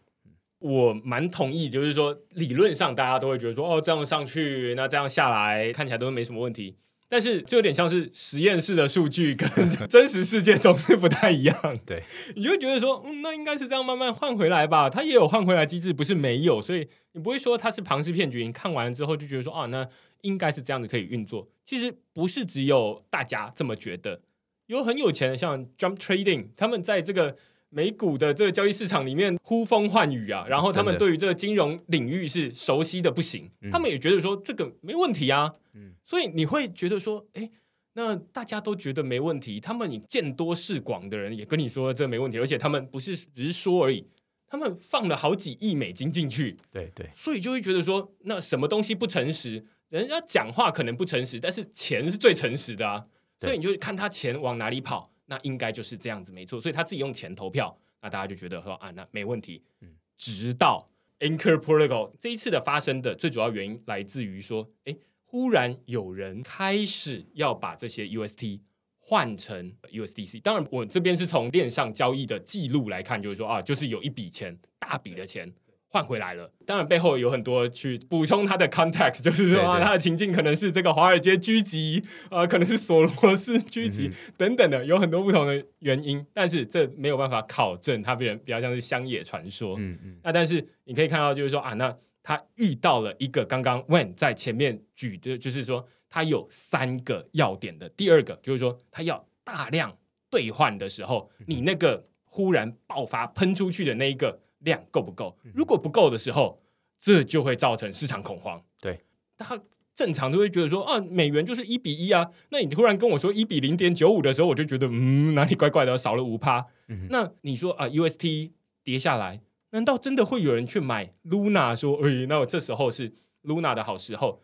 [0.58, 6.76] 我蛮同意，就是说理论上大家都会觉得说，哦，这样上去，那这样下来看起来都没什么问题。
[7.08, 9.48] 但是就有点像是实验室的数据跟
[9.86, 12.02] 真实世界总是不太一样，对，
[12.34, 14.90] 你就会觉得说，嗯，那应该是这样慢慢换回来吧。
[14.90, 18.42] 它也有换回来机制，不是没有，所以你不会说它是庞氏骗局。
[18.44, 19.86] 你看完了之后就觉得说，啊，那
[20.22, 21.46] 应该是这样子可以运作。
[21.64, 24.20] 其实不是只有大家这么觉得，
[24.66, 27.36] 有很有钱的像 Jump Trading，他们在这个。
[27.70, 35.92] 美股的这个交易市场里面呼风唤雨啊，然后他们对于这个金融领域是熟悉的不行，他们也觉得说这个没问题啊，嗯。
[36.04, 37.50] 所以你会觉得说，哎，
[37.94, 44.06] 那大家都觉得没问题，他们你见多识广的人也跟你说这没问题，而且他们不是只是说而已，
[44.46, 49.66] 他们放了好几亿美金进去，对对，所以就会觉得说，那什么东西不诚实？
[49.88, 53.06] 人家讲话可能不诚实，但是钱是最诚实的啊，
[53.40, 55.10] 所以你就看他钱往哪里跑。
[55.26, 56.60] 那应该就是这样子，没错。
[56.60, 59.62] 所以他自己用钱投票，那大家就觉得说啊，那没问题。
[59.80, 60.88] 嗯，直到
[61.20, 68.60] Anchor Protocol 这一次的发生的最主要原因来自于说，哎，忽然有人开始要把这些 UST
[68.98, 70.40] 换成 USDC。
[70.40, 75.52] 当然，我这边是从链上交易的记录来看，就是说啊，就是有一笔钱，大笔的钱。
[75.96, 89.76] 换回来了，当然背后有很多去补充他的 context，就是说他的情境可能是这个华尔街狙击啊、呃，可能是索罗斯狙击等等的，有很多不同的原因，但是这没有办法考证，它比比较像是乡野传说。
[89.78, 99.96] 嗯嗯，那但是你可以看到，就是说啊，那他遇到了一个刚刚 When 在前面举的，就是说他有三个要点的，第二个就是说他要大量
[100.28, 104.40] 兑换的时候，你那个忽然爆发喷出去的那一个。
[104.60, 105.36] 量够不够？
[105.54, 106.60] 如果不够的时候，
[106.98, 108.62] 这就会造成市场恐慌。
[108.80, 109.00] 对，
[109.36, 109.58] 他
[109.94, 112.30] 正常都会觉得说啊，美元就是一比一啊。
[112.50, 116.66] 那你突然跟我说一比零点九五的时候，我就觉得嗯，哪里怪怪的，少了五趴。
[116.88, 118.52] 嗯、那你说啊，UST
[118.82, 119.40] 跌下来，
[119.70, 121.74] 难道真的会有人去买 Luna？
[121.74, 124.42] 说，哎，那我这时候是 Luna 的好时候。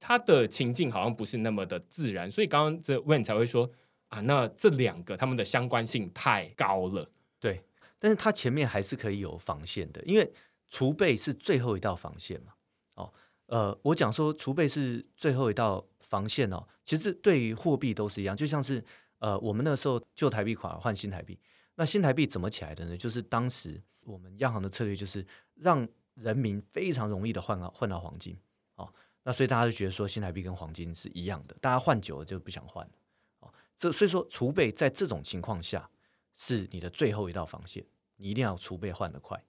[0.00, 3.70] 他的情境好像不是那么的自然，所以刚刚这 Wen 才会说
[4.08, 7.10] 啊，那这两个他们的相关性太高了。
[7.40, 7.62] 对。
[8.04, 10.30] 但是它前面还是可以有防线的，因为
[10.68, 12.52] 储备是最后一道防线嘛。
[12.96, 13.10] 哦，
[13.46, 18.84] 呃，我讲说储备是最后一道防线哦，其实对于货币都是一样，就像是
[19.20, 21.40] 呃，我们那时候旧台币垮换新台币，
[21.76, 22.94] 那新台币怎么起来的呢？
[22.94, 28.36] 就是当时我们央行的策略就是让人民非常容易的换到换到黄金，
[28.74, 28.92] 哦，
[29.22, 32.92] 那所以大家就觉得说新台币跟黄金是一样的，大家换久了就不想换了，
[33.40, 35.88] 哦，这所以说储备在这种情况下
[36.34, 37.82] 是你的最后一道防线。
[38.16, 39.44] 你一定要储备换得快，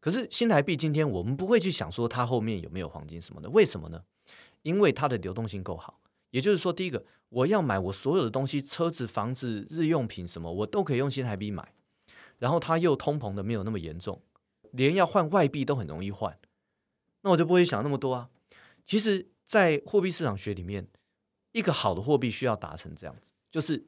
[0.00, 4.04] 可是新台币今天我们不会去想说它后面有没有黄金什么的，为什么呢？
[4.62, 6.00] 因为它的流动性够好。
[6.30, 11.72] 也就是说，第一个，我要买我所有的东西，车子、房子、日用品什么，我都可以用新台币买。
[12.38, 14.22] 然后它又通膨的没有那么严重，
[14.72, 16.38] 连要换外币都很容易换，
[17.22, 18.28] 那我就不会想那么多啊。
[18.84, 20.86] 其实，在货币市场学里面，
[21.52, 23.86] 一个好的货币需要达成这样子，就是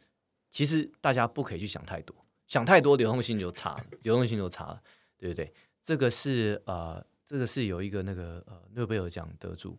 [0.51, 2.17] 其实大家不可以去想太多。
[2.51, 4.83] 想太多，流动性就差了，流动性就差了，
[5.17, 5.51] 对不对？
[5.81, 9.79] 这个是呃，这个是有一个那个呃诺贝尔奖得主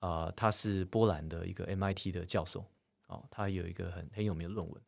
[0.00, 2.64] 啊、呃，他是波兰的一个 MIT 的教授
[3.06, 4.82] 哦，他有一个很很有名的论文，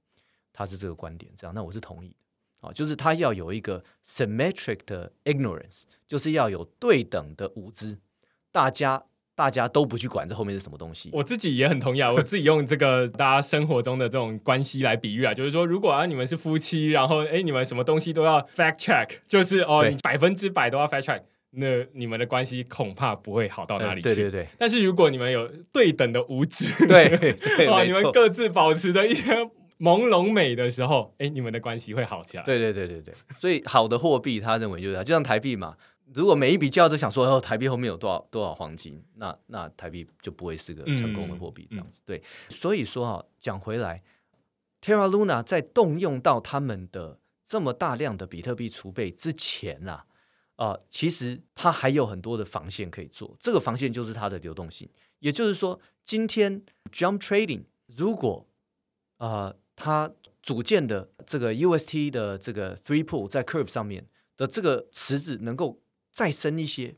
[0.53, 2.17] 他是这个观点，这样，那我是同意的
[2.63, 7.97] 哦，就是他要有一个 symmetric 的 ignorance，就是要有对等的无知，
[8.51, 9.07] 大家
[9.41, 11.09] 大家都不去管这后面是什么东西。
[11.15, 21.23] 我自己也很同意啊，我自己用这个大家生活中的这种关系来比喻啊， 就是说，如果啊你们是夫妻，然后哎你们什么东西都要 fact check，就是哦你百分之百都要 fact check，
[21.53, 24.15] 那你们的关系恐怕不会好到哪里去。
[24.15, 24.47] 对对对。
[24.59, 29.33] 但是如果你们有对等的无知，对，对 哇，你们各自保持着一些
[29.79, 32.43] 朦胧美的时候，哎，你们的关系会好起来。
[32.43, 33.15] 对对对对对。
[33.39, 35.77] 所以好的货币，他认为就是就像台币嘛。
[36.15, 42.01] 如果每一笔交易都想说，哦，台币后面有多少多少黄金，那那台币就不会是个成功的货币这样子。
[42.01, 44.03] 嗯嗯、对，所以说啊，讲回来
[44.81, 50.07] ，Terra Luna 在动用到他们的这么大量的比特币储备之前啊，
[50.57, 53.37] 啊、呃，其实它还有很多的防线可以做。
[53.39, 54.89] 这个防线就是它的流动性，
[55.21, 58.47] 也就是说，今天 Jump Trading 如果
[59.19, 65.80] 啊，它、呃、组建的这个 UST 的这个 Three Pool 在 Curve 上面的这个池子能够
[66.11, 66.97] 再深一些，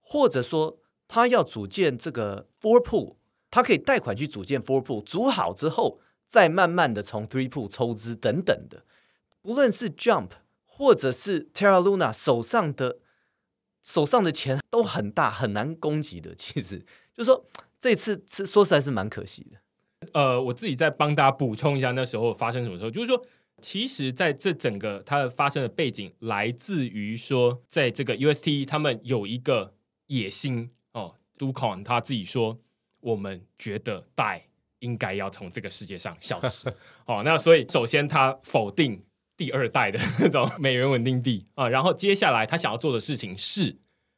[0.00, 3.16] 或者说他要组建这个 four pool，
[3.50, 8.84] 他可以贷款去组建 four pool，组好之后再慢慢的从 three pool 抽资等等的。
[9.40, 10.30] 不论是 Jump
[10.64, 12.98] 或者是 Terra Luna 手上的
[13.82, 16.34] 手上的钱都很大，很难攻击的。
[16.34, 16.80] 其实
[17.14, 17.46] 就是说
[17.78, 20.10] 这次是说实在是蛮可惜的。
[20.12, 23.24] 呃，我自己再帮大家补充一下，那时候发生什么时候，就是说。
[23.62, 29.74] 其实，在这整个它的发生的背景，来自于说，在这个 UST 他们有一个
[30.08, 32.58] 野心哦，Do Kwon 他自己说，
[33.00, 34.42] 我们觉得 DAI
[34.80, 36.68] 应该要从这个世界上消失
[37.06, 37.22] 哦。
[37.24, 39.02] 那所以，首先他否定
[39.36, 43.76] 第二代的那种美元稳定币啊，然后接下来他想要做的事情是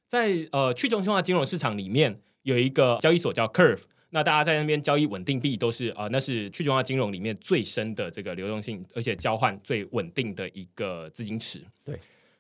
[0.09, 3.83] 在呃去中心化金融市场里面有一个交易所叫 Curve。
[4.11, 11.63] 那大家在那边交易稳定币都是啊、呃，那是去中心化金融里面最深的这个流动性，而且交换最稳定的一个资金池。
[11.85, 11.95] 对，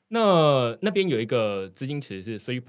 [0.08, 2.62] 那那边有一个资金池是 three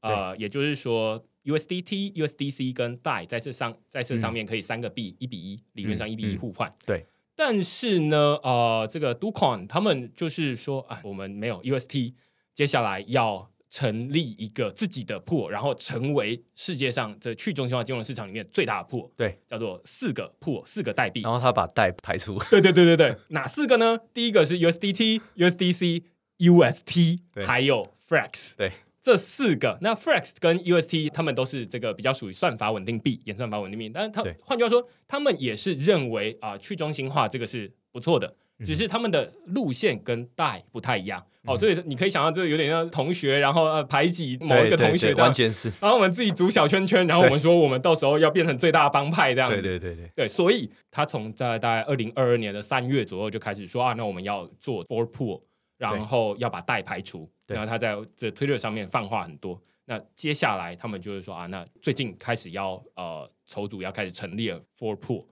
[0.00, 6.68] 呃，也就是说 USDT、USDC 跟 DAI 在这上在这上面可以三个币一比一，理论上一比一互换。
[6.68, 12.14] 嗯嗯、对，但是呢，呃，这个 Do Kwon 他们就是说啊，我们没有 UST，
[12.54, 13.51] 接下来要。
[13.72, 21.22] 成立一个自己的 pool，然后成为世界上这去中心化金融市场里面最大的 pool，对，叫做四个 pool，四个代币。
[21.22, 22.38] 然后他把代排除。
[22.50, 23.98] 对对对对对，哪四个呢？
[24.12, 26.02] 第一个是 USDT、USDC、
[26.36, 28.50] UST，还有 Frax。
[28.58, 33.88] 对，这四个，那 Frax 跟 UST 他们都是这个比较属于算法稳定币，演算法稳定币。
[33.88, 38.36] 但是他换句话说，他们也是认为啊、呃，去中心化这个是不错的。
[38.62, 49.50] 只是他们的路线跟 DAI 不太一样，哦，所以你可以想象，这有点像同学，然后呃排挤某一个同学，完全是，然后我们自己组小圈圈，然后我们说我们到时候要变成最大的帮派这样。
[49.50, 55.42] 子，对对对对，对，所以他从在大概二零二二年的三月左右就开始说啊，那我们要做 four pool，
[55.78, 65.24] 然后要把 DAI 排除，然后他在这 Twitter 上面放话很多，那接下来他们就是说啊，那最近开始要呃筹组要开始成立了 four pool。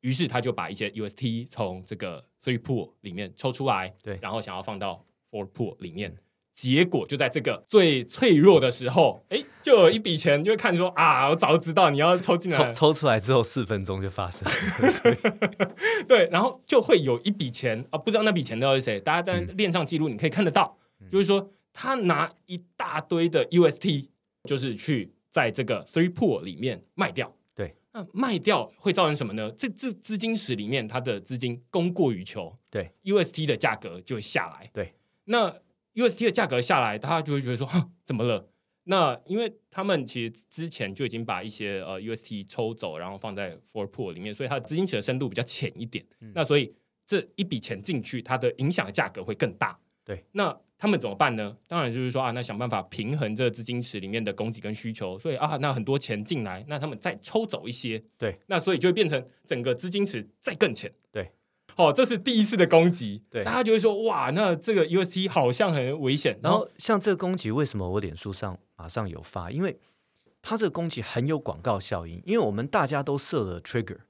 [0.00, 6.16] 于是他就把一些 UST 从这个 Three Pool 里面抽出来，对，然后想要放到 Four Pool 里面，
[6.54, 14.46] 结果就在这个最脆弱的时候，哎，就有一笔钱，就会看说啊，我早就知道你要抽进来，抽抽出来之后四分钟就发生，
[16.08, 24.08] 对，然后就会有一笔钱啊，不知道那笔钱到底是谁，大家在链上记录你可以看得到，嗯、就是说他拿一大堆的 UST，
[24.44, 27.32] 就是去在这个 Three Pool 里面卖掉。
[27.54, 27.76] 对。
[27.92, 29.50] 那卖掉会造成什么呢？
[29.52, 32.90] 这这资金池里面，它的资金供过于求，对。
[33.04, 34.68] UST 的价格就会下来。
[34.72, 34.92] 对，
[35.28, 35.60] 那
[35.94, 38.50] UST 的价格下来，大家就会觉得说，哼，怎么了？
[38.84, 46.04] 那因为他们其实之前就已经把一些呃 UST 抽走，然后放在 Four Pool 里面，所以它的资金池的深度比较浅一点。
[46.20, 46.74] 嗯、那所以
[47.06, 49.78] 这一笔钱进去，它的影响价格会更大。
[50.04, 50.58] 对，那。
[50.80, 51.56] 他们怎么办呢？
[51.66, 55.18] 当然就是说啊，那想办法平衡这个资金池里面的供给跟需求。
[55.18, 60.88] 所以啊，那很多钱进来，那他们再抽走一些，对，那所以就会变成整个资金池再更浅。
[61.10, 61.30] 对，好、
[61.78, 63.22] 哦，这是第一次的攻击。
[63.30, 66.38] 对，大家就会说哇，那这个 UST 好像很危险。
[66.42, 69.50] 然后像这个攻击，为什么我脸书上马上有发？
[69.50, 69.78] 因为
[70.42, 74.00] 它这个攻击很有广告效应，因为我们大家都设了 trigger，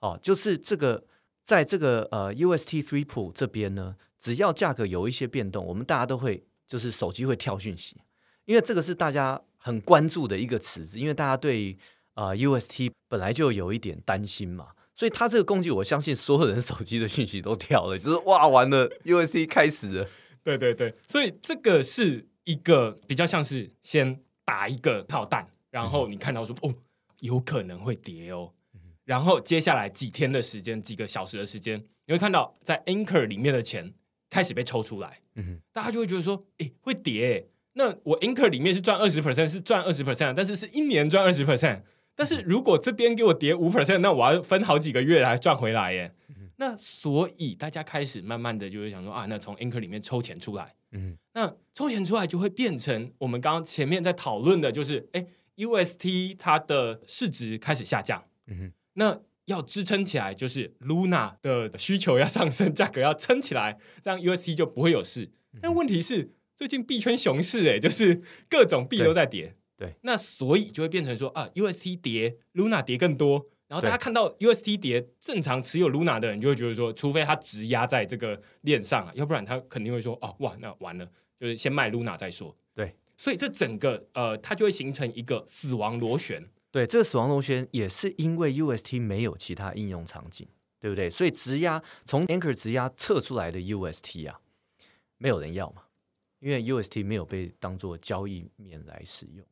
[0.00, 1.04] 哦，就是这个
[1.42, 3.94] 在这个呃 UST three pool 这边呢。
[4.16, 8.00] 只要价格有一些变动，我们大家都会就是手机会跳讯息，
[8.46, 11.76] 因为这个是大家很关注的一个池子，因为大家对
[12.14, 20.08] 啊、呃、UST 本来就有一点担心嘛，所以它这个攻击，我相信所有人手机的讯息都跳了， 就是哇完了 USD 开始了，
[20.42, 26.74] 对对对，所以这个是一个比较像是先打一个炮弹，然后你看到说、嗯、哦
[27.20, 28.52] 有可能会跌哦，
[29.04, 33.94] 然后接下来几天的时间，几个小时的时间，你会看到在 Anchor 里面的钱。
[34.30, 41.82] 开始被抽出来，嗯哼，大家就会觉得说，哎，会跌，那我 Anchor 里面是赚二十 percent，是赚二十 percent，但是是一年赚二十 percent。
[42.16, 46.14] 但是如果这边给我跌五 percent，那我要分好几个月来赚回来耶。
[46.28, 50.74] 嗯、那所以大家开始慢慢的就会想说啊，那从 Anchor 里面抽钱出来。
[50.92, 58.24] 嗯，那抽钱出来就会变成我们刚刚前面在讨论的，就是哎，UST 它的市值开始下降。
[58.46, 65.30] 嗯哼，那要支撑起来，就是 Luna 的需求要上升，价格要撑起来，这样 UST 就不会有事。
[65.52, 69.56] 嗯、但问题是，最近币圈熊市，哎，就是各种币都在跌。
[69.76, 73.46] 对，那所以就会变成说啊，UST 跌，Luna 跌更多。
[73.66, 81.10] 然后大家看到 UST 跌，正常持有 Luna 的人就会觉得说，除非他直压在这个链上啊，要不然他肯定会说，哦，哇，那完了，
[81.40, 82.56] 就是先卖 Luna 再说。
[82.74, 86.48] 对，所以这整个呃，它就会形成一个死亡螺旋。
[86.70, 90.46] 对，这个死亡螺旋也是因为 UST 没有其他应用场景，
[90.78, 91.10] 对不对？
[91.10, 94.38] 所以直压从 Anchor 直压测出来的 UST 啊，
[95.18, 95.82] 没有人要嘛。
[96.40, 99.42] 因为 UST 没有被当做交易面来使用，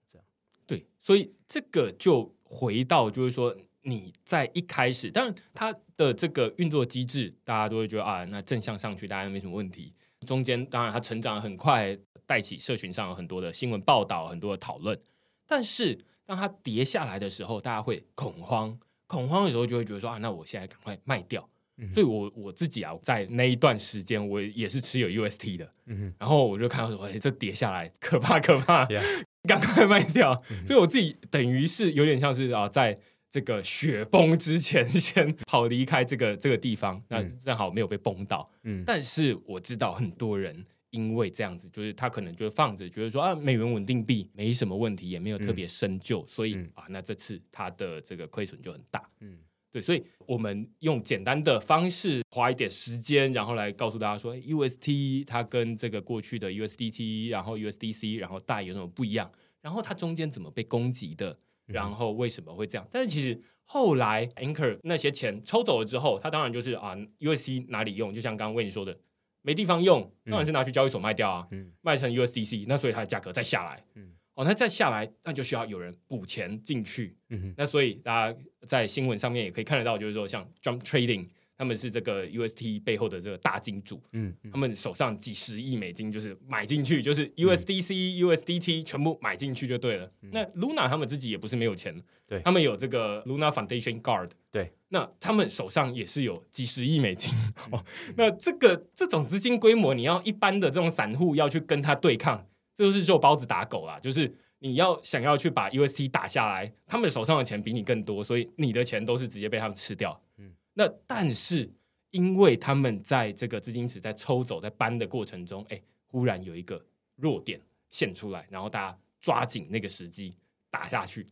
[0.67, 9.93] 对，所以这个就回到就是说你在一开始，当然它的这个运作机制，大家都会觉得啊，那正向上去大家没什么问题。
[10.27, 14.99] 中间当然它成长很快，带起社群上有很多的新闻报道，很多的讨论。
[15.47, 21.49] 但是当它跌下来的时候，大家会恐慌，恐慌的时候就会觉得说啊，那我现在赶快卖掉。
[21.93, 28.87] 所以我我自己啊，在那一段时间，我也是持有 UST 的，嗯、哼然后我就看到说，哎，这跌下来可怕可怕，
[29.49, 30.43] 赶快卖掉。
[30.67, 32.99] 所以我自己等于是有点像是啊，在
[33.31, 38.51] 这个雪崩之前先跑离开这个这个地方，那正好没有被崩到。
[38.65, 49.03] 嗯，但是我知道很多人因为这样子，就是他可能就放着，觉得说啊，美元稳定币没什么问题，也没有特别深究，嗯、所以啊，那这次他的这个亏损就很大。
[49.21, 49.39] 嗯。
[49.73, 59.33] 对，所以我们用简单的方式花一点时间，然后来告诉大家说，UST 它跟这个过去的 USDT，然后 USDC，然后大有什么不一样？
[59.63, 61.39] 然后它中间怎么被攻击的？
[61.67, 62.87] 然后为什么会这样？
[62.91, 68.13] 但是其实后来 Anchor 那些钱抽走了之后，它当然就是啊，UST 哪里用？
[68.13, 68.99] 就像刚刚为你说的，
[69.41, 73.83] 没地方用，当然是拿去交易所卖掉啊，嗯、卖成 USDC，那所以它的价格再下来。
[73.95, 77.15] 嗯哦，那再下来，那就需要有人补钱进去。
[77.29, 81.27] 嗯哼，那所以大家在新闻上面也可以看得到，就是说像 Jump Trading，
[81.59, 84.03] 他们是这个 UST 背后的这个大金主。
[84.13, 90.11] 嗯，他们手上几十亿美金就是买进去，就是 USDC、嗯、USDT 全部买进去就对了。
[90.23, 91.95] 嗯、那 Luna 他们自己也不是没有钱，
[92.27, 94.31] 对，他们有这个 Luna Foundation Guard。
[94.51, 97.35] 对，那他们手上也是有几十亿美金。
[97.71, 97.85] 哦，
[98.17, 102.47] 那这个这种资金规模，你要一般的这种散户要去跟他对抗。
[102.75, 110.19] 这就是肉包子打狗啦，就是你要想要去把 UST 打下来，他们手上的钱比你更多，所以你的钱都是直接被他们吃掉。
[110.39, 111.71] 嗯，那但是
[112.11, 116.83] 因为他们在这个资金池在抽走、在搬的过程中，哎，忽然有一个
[117.17, 117.61] 弱点
[117.91, 120.35] 现出来，然后大家抓紧那个时机
[120.71, 121.27] 打下去，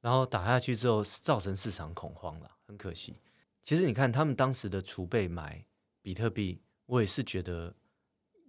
[0.00, 3.16] 然后打下去之后造成市场恐慌了，很可惜。
[3.62, 5.62] 其实你看他们当时的储备买
[6.00, 7.74] 比特币，我也是觉得。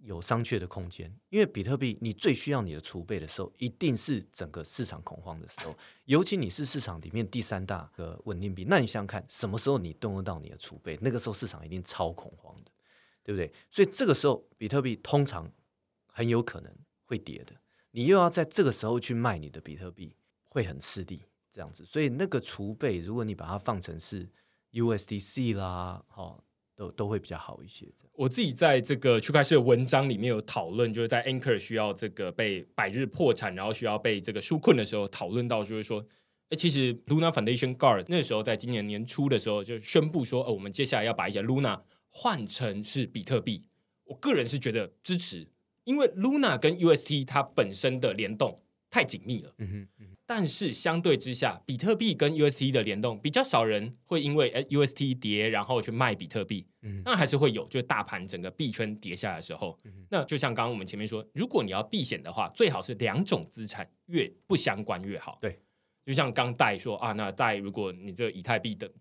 [0.02, 10.98] 有商榷的空间，因为比特币你最需要你的储备的时候，一定是整个市场恐慌的时候，尤其你是市场里面第三大的稳定币，那你想想看，什么时候你动用到你的储备？
[11.02, 12.70] 那个时候市场一定超恐慌的，
[13.22, 13.52] 对不对？
[13.70, 15.50] 所以这个时候比特币通常
[16.06, 16.72] 很有可能
[17.04, 17.54] 会跌的，
[17.90, 20.14] 你又要在这个时候去卖你的比特币，
[20.48, 21.84] 会很吃力这样子。
[21.84, 24.28] 所以那个储备，如果你把它放成是
[24.72, 26.44] USDC 啦，好。
[26.78, 27.84] 都都会比较好一些。
[28.12, 36.06] 我自己在这个区块链的文章里面有讨论，就是在 Anchor 需要这个被百日破产，然后需要被这个纾困的时候，讨论到就是说，
[36.50, 43.64] 哎，其实 Luna Foundation Guard 那时候在今年年初的时候就宣布说，哦，我们接下来要把一些 Luna 换成是比特币。
[44.04, 45.48] 我个人是觉得支持，
[45.82, 48.56] 因为 Luna 跟 UST 它本身的联动
[48.88, 49.52] 太紧密了。
[49.58, 50.08] 嗯哼。
[50.30, 65.38] 但是相对之下，比特币跟 UST 的联动比较少人会因为 UST 跌然后去卖比特币，嗯，那还是会有，就是大盘整个币圈跌下来的时候，嗯、那就像刚刚我们前面说，如果你要避险的话，最好是两种资产越不相关越好。
[65.40, 65.58] 对，
[66.04, 68.92] 就像刚带说啊，那带如果你这个以太币的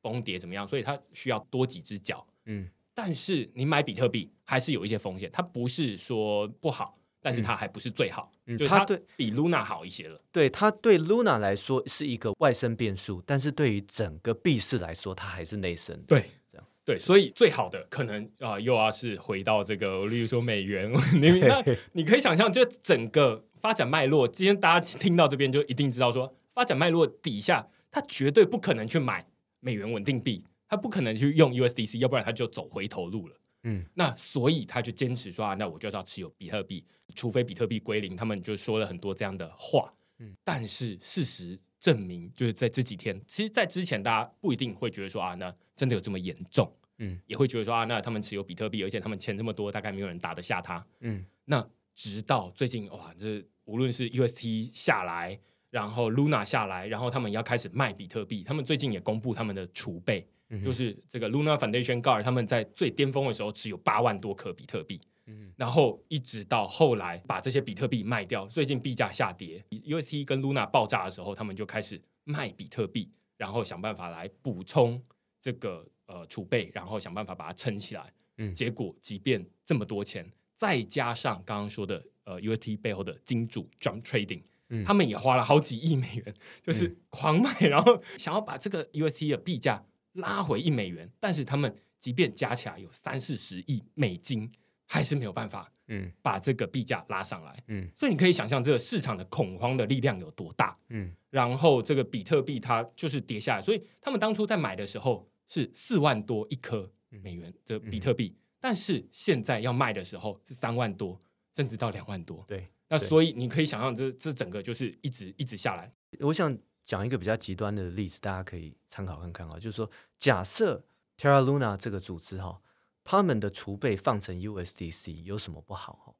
[0.00, 6.96] 崩跌怎么样，所以它需要多几只脚，嗯，但是你买比特币还是有一些风险，它不是说不好。
[7.20, 10.20] 但是它还不是最好，嗯，就它对比 Luna 好一些了。
[10.30, 16.00] 对，它对 Luna 来说是一个外生变数，但是对于整个币市来说，它还是内生。
[16.06, 20.90] 对，这样对，所以最好的可能啊、呃，又要是回到这个，例如说美元，
[21.20, 29.26] 你那 你可以想象，就整个发展脉络，今天大家听到这边就一定知道说，发展脉络底下，它绝对不可能去买
[29.60, 33.34] 美元稳定币，它不可能去用 USDC，要不然它就走回头路了。
[33.64, 38.16] 嗯，那所以他就坚持说啊，那我就是要持有比特币，除非比特币归零。
[38.16, 39.92] 他们就说了很多这样的话。
[40.18, 46.72] 嗯，但是事实证明，就是在这几天，其实，在之前大家不一定会觉得说啊，那真的有这么严重。
[46.98, 50.84] 嗯，也会觉得说啊，那他们持有比特币，而且他们钱这么多，大概没有人打得下他。
[51.00, 51.64] 嗯，那
[51.94, 55.38] 直到最近哇，这无论是 UST 下来，
[55.70, 60.26] 然后 Luna 下来，然后他们要开始卖比特币，他们最近也公布他们的储备。
[60.64, 75.02] 就是这个 Luna Foundation Guard，他们在最巅峰的时候持有八万多颗比特币，嗯，然后一直到后来把这些比特币卖掉，最近币价下跌，UST 跟 Luna 爆炸的时候，他们就开始卖比特币，然后想办法来补充
[75.38, 78.10] 这个呃储备，然后想办法把它撑起来。
[78.38, 89.84] 嗯，结果即便这么多钱，再加上刚刚说的呃 UST 背后的金主 Jump Trading，嗯，他们也花了好几亿美元，就是狂卖，然后想要把这个 UST 的币价。
[90.18, 94.50] 拉回一美元，但是他们即便加起来有三四十亿美金，
[94.86, 111.20] 还是没有办法，嗯，把这个币价拉上来，嗯，所以你可以想象这个市场的恐慌的力量有多大，嗯，然后这个比特币它就是跌下来，所以他们当初在买的时候是四万多一颗美元的比特币，但是现在要卖的时候是三万多，
[111.56, 116.56] 甚至到两万多，对，那所以你可以想象这这整个就是一直一直下来，我想。
[116.88, 120.82] 讲一个比较极端的例子，大家可以参考看看啊，就是说，假设
[121.18, 122.62] Terra Luna 这个组织哈，
[123.04, 126.14] 他们的储备放成 USDC 有什么不好哈？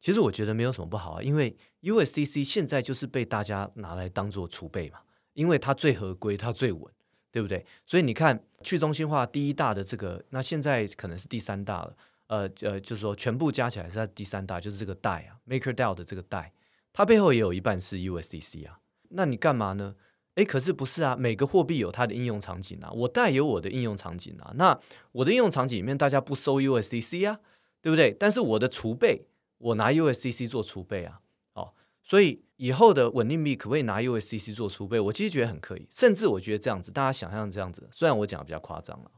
[0.00, 4.98] 其实我觉得没有什么不好啊，因为 USDC 现在就是被大家拿来当做储备嘛，
[5.34, 6.92] 因为它最合规，它最稳，
[7.30, 7.64] 对不对？
[7.86, 11.96] 所以你看，去中心化第一大的这个，那现在可能是第三大了，
[12.26, 16.52] 呃呃，就是说全部加起来是在第三大，就是这个代啊，MakerDAO 的这个代，
[16.92, 18.80] 它背后也有一半是 USDC 啊。
[19.10, 19.94] 那你干嘛呢？
[20.36, 21.16] 诶，可是不是啊？
[21.16, 24.52] 每个货币有它的应用场景啊，我带有我的应用场景啊。
[24.56, 24.78] 那
[25.12, 27.40] 我的应用场景里面，大家不收 USDC 啊，
[27.82, 28.16] 对不对？
[28.18, 29.26] 但是我的储备，
[29.58, 31.20] 我拿 USDC 做储备啊。
[31.54, 35.00] 哦，所以以后的稳定币可不可以拿 USDC 做储备？
[35.00, 39.10] 我其实觉得很可以，甚至我觉得这样子，大家想象这样子，虽然我讲的比较夸张了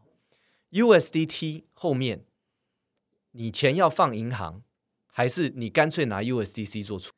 [0.71, 2.25] ，USDT 后面
[3.33, 4.63] 你钱要放银行，
[5.07, 7.13] 还是你干脆拿 USDC 做储？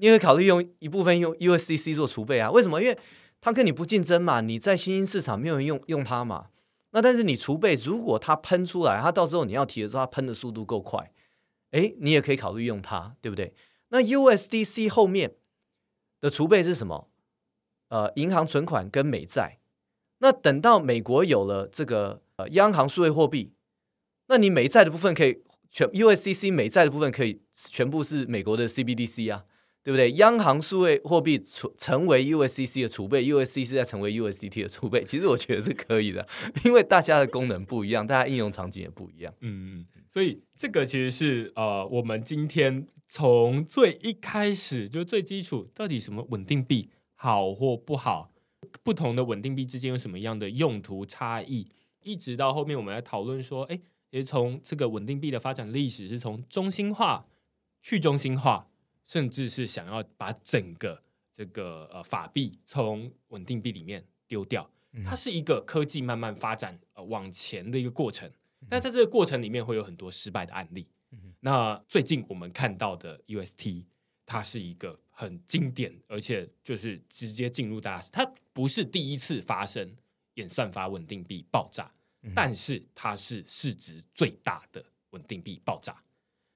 [0.00, 2.50] 你会考虑用一部分用 USDC 做储备啊？
[2.50, 2.82] 为什么？
[2.82, 2.98] 因为
[3.38, 6.46] 它跟你不竞争嘛，你在新兴市场没有人用用它嘛。
[6.92, 11.12] 那但是你储备，如果它喷出来，它到时候你要提的时候，它喷的速度够快，
[11.72, 13.52] 诶，你也可以考虑用它，对不对？
[13.90, 15.34] 那 USDC 后面
[16.18, 17.10] 的储备是什么？
[17.90, 19.58] 呃，银行存款跟美债。
[20.20, 23.52] 那等到美国有了这个呃央行数位货币，
[24.28, 29.44] 那你美债的部分可以全 USDC 美债的部分可以全部是美国的 CBDC 啊。
[29.82, 30.12] 对不对？
[30.12, 36.26] 央行数位货币成成为 USCC 的储备，USCC 再成为 USDT 的储备，其实我觉得是可以的，
[36.64, 39.32] 因为大家的功能不一样，大家应用场景也不一样。
[39.40, 48.30] 嗯嗯，所以这个其实是呃，我们今天从最一开始就最基础，到底什么稳定币好或不好，
[48.82, 51.66] 不同的稳定币之间有什么样的用途差异，
[52.02, 53.80] 一直到后面我们来讨论说，哎，
[54.10, 57.24] 也从这个稳定币的发展历史是从中心化、
[57.80, 58.66] 去中心化。
[59.10, 61.02] 甚至是想要把整个
[61.34, 64.70] 这个呃法币从稳定币里面丢掉，
[65.04, 68.30] 它是一个科技慢慢发展呃往前的一个过程。
[68.68, 70.86] 但在这个过程里面会有很多失败的案例。
[71.40, 73.84] 那最近我们看到的 UST，
[74.24, 79.96] 它是一个很经典，而且就是直接进入大，它不是第一次发生
[80.34, 81.92] 演算法稳定币爆炸，
[82.32, 86.00] 但是它是市值最大的稳定币爆炸。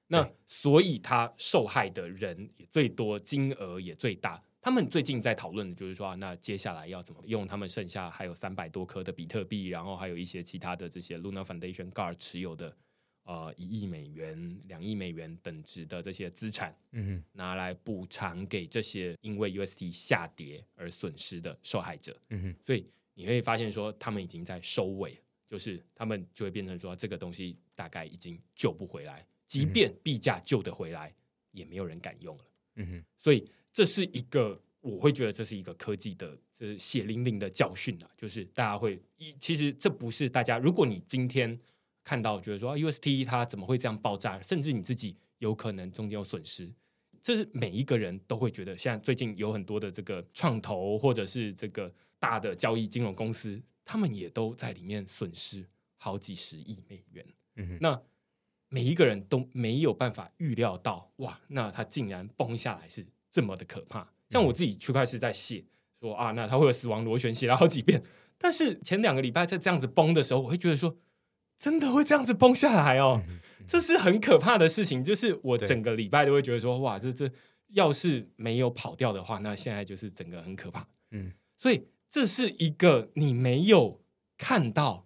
[0.07, 4.41] 那所以他受害的人也最多，金额也最大。
[4.61, 12.75] 他们最近在讨论的就是说，那接下来要怎么用他们剩下还有三百多颗的比特币，然后还有一些其他的这些 Luna Foundation Guard 持有的
[13.25, 22.55] 呃一亿美元、两亿美元等值的这些资产，嗯哼，拿来补偿给这些因为 UST 下跌而损失的受害者，嗯哼。
[22.65, 25.15] 所以你会发现说，他们已经在收尾，
[25.47, 29.23] 就是他们就会变成说，这个东西大概已经救不回来。
[29.47, 31.13] 即便币价救得回来，
[31.51, 32.43] 也没有人敢用了。
[32.75, 38.09] 嗯哼，所以这是一个，我会觉得这是一个科技的，这是血淋淋的教训啊！
[38.17, 40.57] 就是大家会一，其实这不是大家。
[40.57, 41.57] 如果你今天
[42.03, 46.69] 看到觉得说 UST 它怎么会这样爆炸，甚至你自己有可能中间有损失，
[47.21, 48.77] 这是每一个人都会觉得。
[48.77, 55.65] 现在最近有很多的这个创投或者是这个大的交易金融公司，他们也都在里面损失
[55.95, 57.25] 好几十亿美元。
[57.55, 58.01] 嗯哼，那。
[58.75, 64.11] 每一个人都没有办法预料到，哇，那他竟然崩下来是这么的可怕。
[64.29, 65.63] 像我自己区块是在写
[66.01, 68.03] 说啊，那他会有死亡螺旋，写了好几遍。
[68.37, 70.97] 但是前两个礼拜在这样子崩的时候，我会觉得说，
[71.57, 73.23] 真的会这样子崩下来哦，
[73.65, 75.01] 这是很可怕的事情。
[75.01, 77.31] 就是我整个礼拜都会觉得说，哇，这这
[77.69, 80.85] 要是没有跑掉的话，那现在就是整个很可怕。
[81.11, 84.01] 嗯，所以这是一个你没有
[84.37, 85.05] 看到，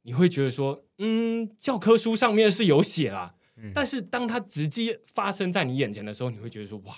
[0.00, 6.96] 你会觉得说，嗯，教科书上面是有写啦，嗯、但是当它直接发生在你眼前的时候，你会觉得说，哇，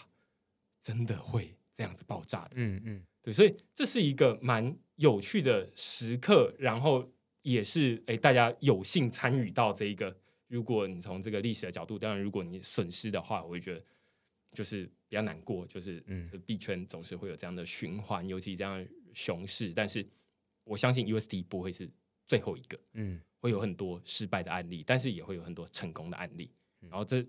[0.82, 2.50] 真的会这样子爆炸的。
[2.56, 7.10] 嗯嗯，嗯对，所以这是一个蛮有趣的时刻，然后。
[7.44, 10.16] 也是诶，大家有幸参与到这一个。
[10.48, 13.84] 如果你从这个历史的角度，当然，如果你损失的话，我会觉得
[14.54, 15.66] 就是比较难过。
[15.66, 18.82] 就是嗯，币圈总是会有这样的循环，尤其这样
[19.12, 19.74] 熊市。
[19.76, 20.08] 但是
[20.64, 21.86] 我相信 USD 不会是
[22.26, 26.50] 最后一个，嗯，会有很多失败的案例，但是也会有很多成功的案例。
[26.80, 27.22] 然后这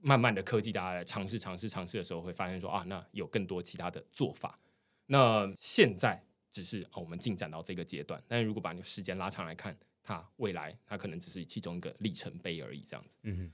[0.00, 4.58] 慢慢的科技，大家来尝试、尝试、尝试的时候，会发现说啊，那有更多其他的做法。
[5.06, 6.24] 那现在。
[6.50, 8.20] 只是啊，我们进展到这个阶段。
[8.26, 12.84] 但是如果把你时间拉长来看，它未来它可能只是其中一个里程碑而已。
[12.88, 13.52] 这样子，嗯哼。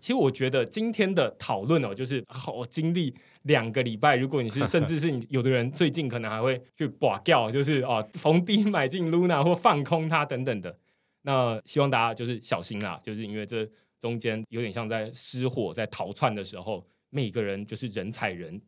[0.00, 2.22] 其实我觉得今天的讨论哦，就是
[2.52, 4.16] 我经历两个礼拜。
[4.16, 10.76] 如果你是， 甚至是你有的人最近可能还会去拔掉，就是哦，逢低买进 Luna 或放空它等等的。
[11.22, 13.68] 那希望大家就是小心啦，就是因为这
[13.98, 18.60] 中间有点像在失火、在逃窜的时候，每个人就是人踩人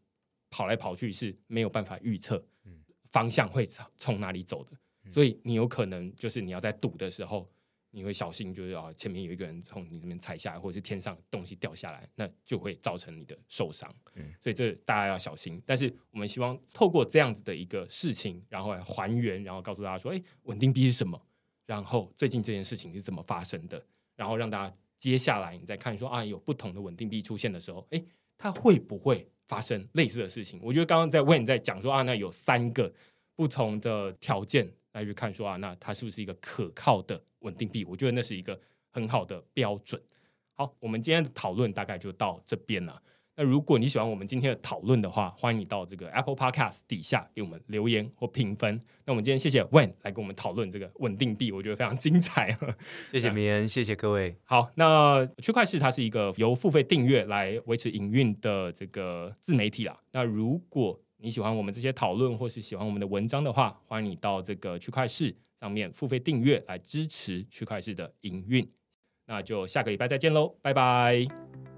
[0.51, 2.45] 跑来跑去，是没有办法预测。
[3.11, 3.65] 方向会
[3.97, 4.73] 从哪里走的，
[5.13, 7.49] 所以你有可能就是你要在赌的时候，
[7.93, 13.89] 你会小心，就是啊，前面有一个人从你那边踩下来，或者是天上东西掉下来，那就会造成你的受伤。
[14.17, 15.63] 嗯，所以这大家要小心。
[15.65, 21.21] 但是我们希望透过这样子的一个事情，然后来还原，然后告诉大家说，哎，稳定币是什么？
[21.66, 23.85] 然后最近这件事情是怎么发生的？
[24.16, 28.05] 然后让大家接下来你再看说啊，有不同的稳定币出现的时候，哎，
[28.36, 29.28] 它会不会？
[29.47, 32.91] 发生类似的事情，我觉得刚刚在问你在讲说啊，那有三个
[33.36, 37.85] 不同的条件来去看说啊，那它是不是一个可靠的稳定币？
[37.85, 38.59] 我觉得那是一个
[38.89, 40.01] 很好的标准。
[40.55, 43.03] 好，我们今天的讨论大概就到这边了。
[43.36, 48.81] 那如果你喜欢我们今天的讨论的话，欢迎你到这个 Apple Podcast 底下给我们留言或评分。
[49.05, 52.56] 那我们今天谢谢 Wayne 来跟我们讨论这个稳定币，我觉得非常精彩。
[53.11, 54.36] 谢谢明恩，谢谢各位。
[54.44, 59.98] 好，那区块市它是一个由付费订阅来维持营运的这个自媒体啦。
[60.12, 68.69] 那如果你喜欢我们这些讨论或是喜欢我们的文章的话，欢迎你到这个区块市上面付费订阅来支持区块市的营运。
[69.27, 71.74] 那就下个礼拜再见喽，拜拜。